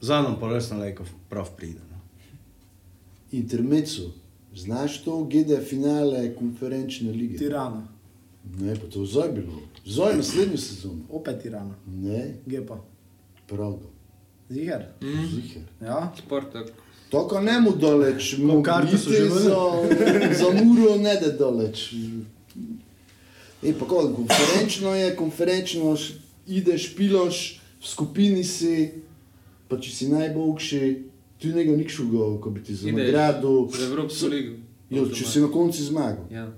[0.00, 1.80] za nam pa res na lejko prav pride.
[1.90, 1.98] No.
[3.32, 4.10] Intermezzo.
[4.56, 7.38] Znaš to, GD finale konferenčne lige?
[7.38, 7.88] Tirana,
[8.60, 9.52] Ne, pa to zdaj bilo.
[9.86, 11.02] Zdaj naslednjo sezono.
[11.10, 12.80] opet Tirana, Ne, Gepa.
[13.46, 13.97] pravda.
[14.50, 14.86] Ziger.
[15.00, 15.62] Ziher.
[15.80, 16.72] Ja, Spartak.
[17.10, 19.56] Tako ne mu daleč, mu karte so že za,
[20.38, 21.94] za muro ne da daleč.
[23.62, 25.96] E, pa kako, konferenčno je, konferenčno
[26.46, 28.90] ideš, piloš, v skupini si,
[29.68, 30.80] pa če si najboljši,
[31.38, 33.68] ti njega nič šugo, ko bi ti za nagrado.
[33.72, 34.56] v Evropsko ligo.
[34.90, 36.24] Jo, če si na koncu zmagal.
[36.32, 36.48] Ja.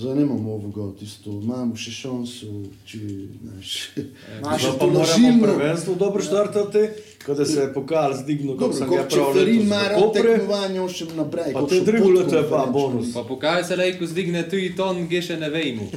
[0.00, 2.46] Zdaj nemamo ovoga, tisto, imamo še šanso,
[2.84, 2.98] če,
[3.36, 3.72] znaš,
[4.42, 5.42] Naše pa moramo tolažilno.
[5.44, 6.84] prvenstvo dobro štartati,
[7.20, 9.68] ko da se je pokal zdignil, Dobro, sem ko ga če prav Ferin letos v
[9.68, 11.52] mara Kopre, tekmovanje, on še naprej.
[11.52, 13.12] pa te drugo leto je pa bonus.
[13.12, 15.90] Pa pokaj se lejko zdigne tudi ton, gdje še ne vejmu.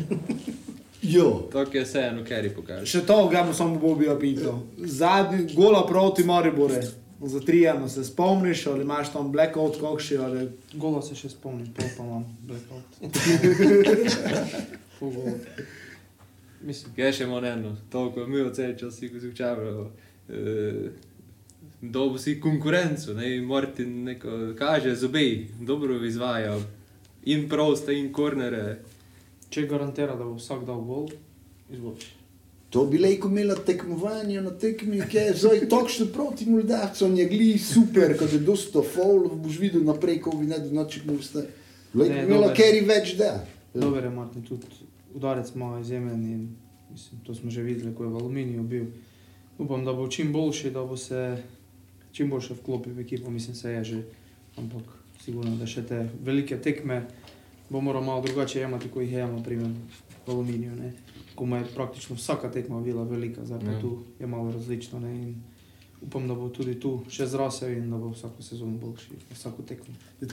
[1.05, 2.85] Jo, Tako je vseeno, ker je pokal.
[2.85, 4.59] še to, ga bom samo Bobijo pitao.
[4.77, 6.79] Zadnji gola proti Maribore.
[7.23, 11.73] Za tri eno se spomniš, ali imaš tam blackout kokši, ali Gola se še spomnim,
[11.73, 12.83] pol pa imam blackout.
[16.63, 19.89] Mislim, Kaj še imamo eno, toliko mi odsej časi, ko si včavljamo.
[20.29, 20.89] E,
[21.81, 25.25] Dobo si konkurenco, ne, Martin neko kaže zobe,
[25.59, 26.59] dobro izvaja.
[27.25, 28.79] In proste, in kornere.
[29.49, 31.09] če garantira, da bo vsak dal gol,
[31.69, 32.22] izvoliš.
[32.73, 37.57] To bi lejko imela tekmovanje na tekmi, ki je zdaj točno proti Moldavcem, je gli
[37.57, 41.45] super, ko je dosto faul, boš videl naprej, ko bi ne do noči mu ste.
[41.93, 43.45] Lejko Ne, imela keri več da.
[43.73, 46.49] Dober je Martin, tudi udarec ima izjemen in
[46.89, 48.89] mislim, to smo že videli, ko je v aluminiju bil.
[49.57, 51.37] Upam, da bo čim boljši, da bo se
[52.11, 54.03] čim boljše vklopil v ekipo, mislim, se je že,
[54.57, 57.03] ampak sigurno, da še te velike tekme
[57.69, 59.69] bo moral malo drugače jemati, kot jih je jemal, primer
[60.25, 60.93] v aluminiju, ne.
[61.35, 63.81] Ko mu je praktično vsaka tekma bila velika, zdaj pa Ja.
[63.81, 65.35] tu je malo različno, ne, in
[66.01, 69.95] upam, da bo tudi tu še zrasel in da bo vsako sezono boljši, vsako tekmo.
[70.21, 70.27] Je,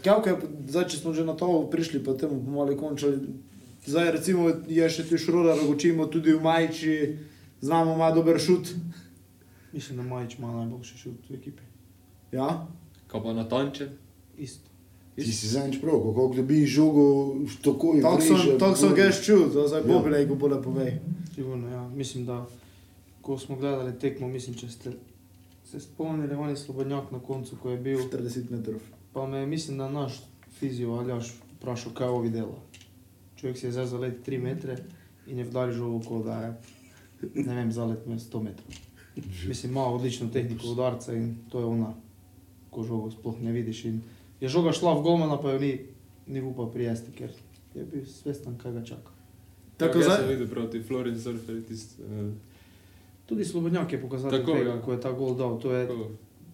[0.69, 3.19] zdaj, če smo že na to prišli, pa temu bomo malo končali.
[3.87, 7.17] Zdaj, recimo, je še ti šroda, rogočimo tudi v Majči,
[7.61, 8.75] znamo, ima dober šut.
[9.73, 11.63] Mislim, da Majič ima najboljši šut v ekipi.
[12.33, 12.67] Ja,
[13.09, 13.89] Ko pa natančen.
[14.39, 14.70] Isto.
[15.15, 17.35] Ti si zanj prav, kako dobi žogo,
[17.65, 19.87] tako je tako sem, tako sem ga še čul, da zdaj Ja.
[19.93, 20.93] Bobi lejko bolje povej.
[21.35, 21.89] Sigurno, ja.
[21.89, 22.47] Mislim, da
[23.23, 24.93] ko smo gledali tekmo, mislim, če ste
[25.71, 27.99] se spomnili, on je slobodnjak na koncu, ko je bil.
[28.11, 28.81] 40 metrov.
[29.13, 30.23] Pa me je, mislim, da naš
[30.59, 32.57] fizio Aljaš vprašal, kaj ovi dela.
[33.37, 34.77] Človek si je zdaj zalet 3 metre
[35.27, 36.55] in je vdal žogo, kot da je,
[37.35, 38.81] ne vem, zalet me 100 metrov.
[39.49, 41.95] Mislim, ima odlično tehniko udarca in to je ona,
[42.71, 43.85] ko žogo sploh ne vidiš.
[43.85, 44.01] In
[44.41, 45.73] je žoga šla v golmana, pa jo ni,
[46.27, 47.31] ni upal prijesti, ker
[47.75, 49.13] je bil svestan, kaj ga čaka.
[49.77, 52.03] Tako Tako zdaj- videl proti Florence Surfer, tisti.
[52.03, 52.33] Uh,
[53.27, 54.83] Tudi Slobodnjak je pokazal, Tako, tega, ja.
[54.83, 55.55] ko je ta gol dal.
[55.59, 56.09] To je Težka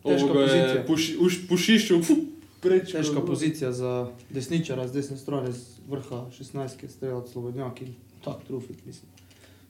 [0.04, 0.66] Težka Ovo pozicija.
[0.68, 2.14] je puši, už, pušiščil, fu,
[2.60, 2.92] prečko.
[2.92, 3.92] težka pozicija za
[4.30, 9.08] desničara z desne strane, z vrha 16, ki je streljal Slobodnjak in tak trufit, mislim.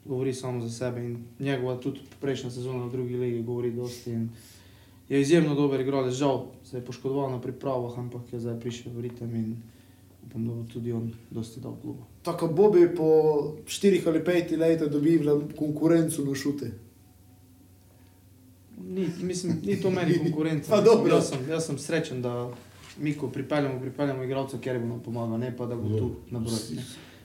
[0.04, 4.10] Govori samo za sebe in njegova tudi prejšnja sezona v drugi ligi govori dosti.
[4.12, 4.28] In
[5.08, 9.00] je izjemno dober igralec, žal se je poškodoval na pripravah, ampak je zdaj prišel v
[9.00, 9.56] ritem in
[10.26, 12.02] upam, da bo tudi on dosti dal klubu.
[12.22, 13.04] Tako Bobi po
[13.64, 16.70] 4 ali 5 letih dobi vla- konkurenco na šute.
[18.78, 20.70] Ni, mislim, ni to meni konkurenca.
[20.70, 21.14] Pa Mislim, dobro.
[21.16, 22.50] Jaz sem, jaz sem srečen, da
[22.98, 26.38] mi, ko pripeljemo, pripeljemo igralca, ker bo nam pomagal, ne pa da bo tu na
[26.38, 26.82] broj.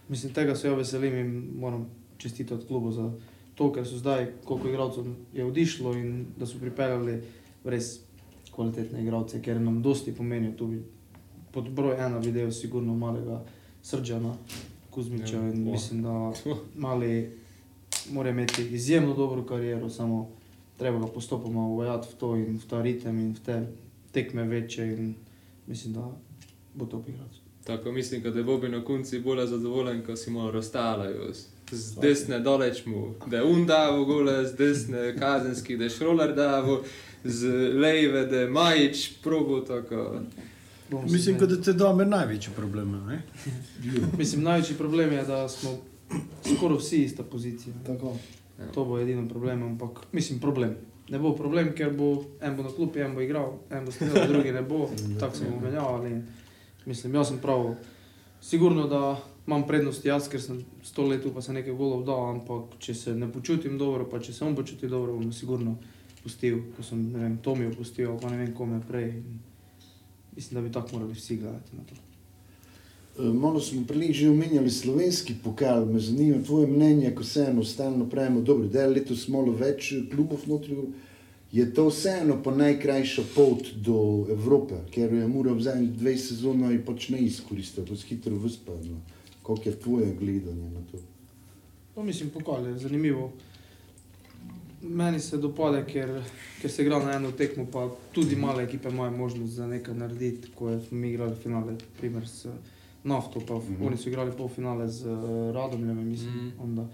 [0.09, 1.85] Mislim, tega se jo veselim in moram
[2.17, 3.11] čestitati klubu za
[3.55, 7.21] to, ker so zdaj, koliko igralcev je odišlo in da so pripeljali
[7.63, 7.99] res
[8.51, 10.51] kvalitetne igralce, ker nam dosti pomenijo.
[10.57, 10.83] Tu bi
[11.51, 13.43] pod broj ena videl sigurno malega
[13.83, 14.35] Srđana
[14.89, 16.33] Kuzmiča Ja, in mislim, da
[16.87, 17.31] mali
[18.11, 20.29] mora imeti izjemno dobro kariero, samo
[20.77, 23.67] treba ga postopoma uvajati v to in v ta ritem in v te
[24.11, 25.15] tekme večje in
[25.67, 26.11] mislim, da
[26.73, 27.41] bo to igrati.
[27.63, 31.33] Tako mislim, da je Bobi na konci bolj zadovoljen, ko si malo razstalajo.
[31.71, 36.81] Z desne doleč mu, da je undavo gole, z desne kazenski, da je šrolar davo,
[36.81, 37.10] z leve,
[38.29, 40.21] da je majič probo, tako.
[41.09, 42.91] Mislim, da te domer največji problem.
[43.07, 43.21] Ne?
[44.19, 45.77] Mislim, največji problem je, da smo
[46.55, 47.73] skoraj vsi ista pozicija.
[47.85, 48.17] Tako.
[48.73, 50.75] To bo edino problem, ampak mislim problem.
[51.09, 54.27] Ne bo problem, ker bo en bo na klubi, en bo igral, en bo streljal,
[54.27, 54.89] drugi ne bo,
[55.19, 56.11] tako se bomo menjavali.
[56.11, 56.23] in
[56.85, 57.75] Mislim, jaz sem prav,
[58.41, 62.77] sigurno, da imam prednost jaz, ker sem sto let pa se nekaj golov dal, ampak
[62.79, 65.77] če se ne počutim dobro, pa če se on počuti dobro, bom sigurno
[66.23, 69.15] pustil, ko sem, vem, Tomi opustil, pa ne vem kome prej.
[69.17, 69.39] In
[70.35, 71.95] Mislim, da bi tako morali vsi gledati na to.
[73.23, 78.09] Eh, Malo smo prej že omenjali slovenski pokal, me zanima tvoje mnenje, ko vseeno stalno
[78.09, 80.77] pravimo, dobro, da je letos malo več klubov notri.
[81.51, 86.77] Je to vseeno pa najkrajša pot do Evrope, ker je Mura v zadnjih dveh sezonah
[86.85, 89.01] pač ne izkoristil, to je hitro vzpadlo.
[89.43, 90.97] Kako je tvoje gledanje na to?
[91.95, 93.33] No, mislim, pokal je zanimivo.
[94.81, 96.09] Meni se dopade, ker,
[96.61, 100.51] ker se igra na eno tekmo, pa tudi male ekipe imajo možnost za nekaj narediti.
[100.55, 102.47] Ko smo mi igrali finale, primer s
[103.03, 103.61] Nafto, pa mm.
[103.61, 103.87] -hmm.
[103.87, 106.33] oni so igrali polfinale z uh, Radomljem, mislim.
[106.33, 106.51] Mm.
[106.59, 106.87] Onda.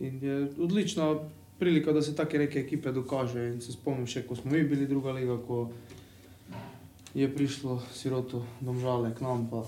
[0.00, 1.18] In je odlična
[1.58, 3.48] prilika, da se take neke ekipe dokaže.
[3.48, 5.70] In se spomnim še, ko smo mi bili druga liga, ko
[7.14, 9.64] je prišlo siroto domžale k nam, pa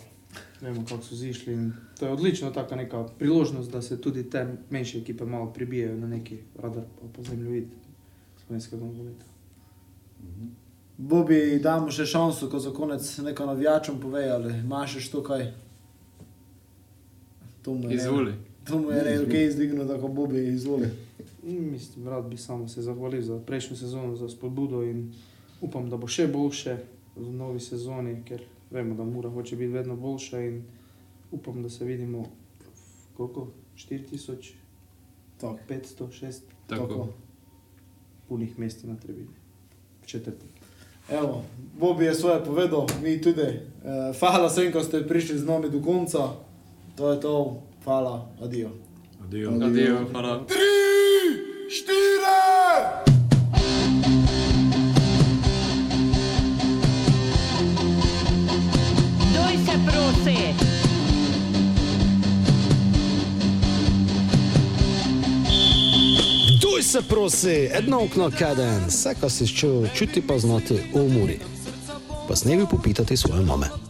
[0.61, 1.53] vemo, kako so zišli.
[1.53, 5.97] In to je odlična taka neka priložnost, da se tudi te manjše ekipe malo pribijajo
[5.97, 7.69] na neki radar, pa po zemljevid
[8.47, 9.25] slovenskega nogometa.
[10.97, 15.47] Bobi, damo še šanso, ko za konec nekaj navijačem pove, ali imaš še to kaj?
[17.63, 18.33] To mu je Izvoli.
[18.69, 20.91] To mu je ne, ok, izdignil, tako Bobi, izvoli.
[21.47, 25.13] In Mislim, rad bi samo se zahvalil za prejšnjo sezono, za spodbudo in
[25.61, 26.77] upam, da bo še boljše
[27.17, 30.65] v novi sezoni, ker vemo, da mora hoče biti vedno boljša in
[31.31, 33.49] upam, da se vidimo v koliko?
[33.77, 34.53] 4000,
[35.41, 35.59] Tako.
[35.69, 37.09] 500, 600 Tako.
[38.29, 39.29] punih mest na tribini.
[40.03, 40.51] V četrtek.
[41.11, 41.45] Evo,
[41.79, 43.41] Bobi je svoje povedal, mi tudi.
[43.41, 43.61] E,
[44.21, 46.19] hvala vsem, ko ste prišli z nami do konca.
[46.97, 47.63] To je to.
[47.85, 48.71] Hvala, adijo.
[49.25, 49.51] Adijo.
[49.51, 50.45] Adijo, hvala.
[51.87, 53.08] Doj
[60.29, 60.55] prosi!
[66.61, 71.39] Duj se prosi, edno okno kaden, vse, kar si čutil, čuti pa znati umori.
[72.29, 73.88] Pa s nebi popitati svoje mame.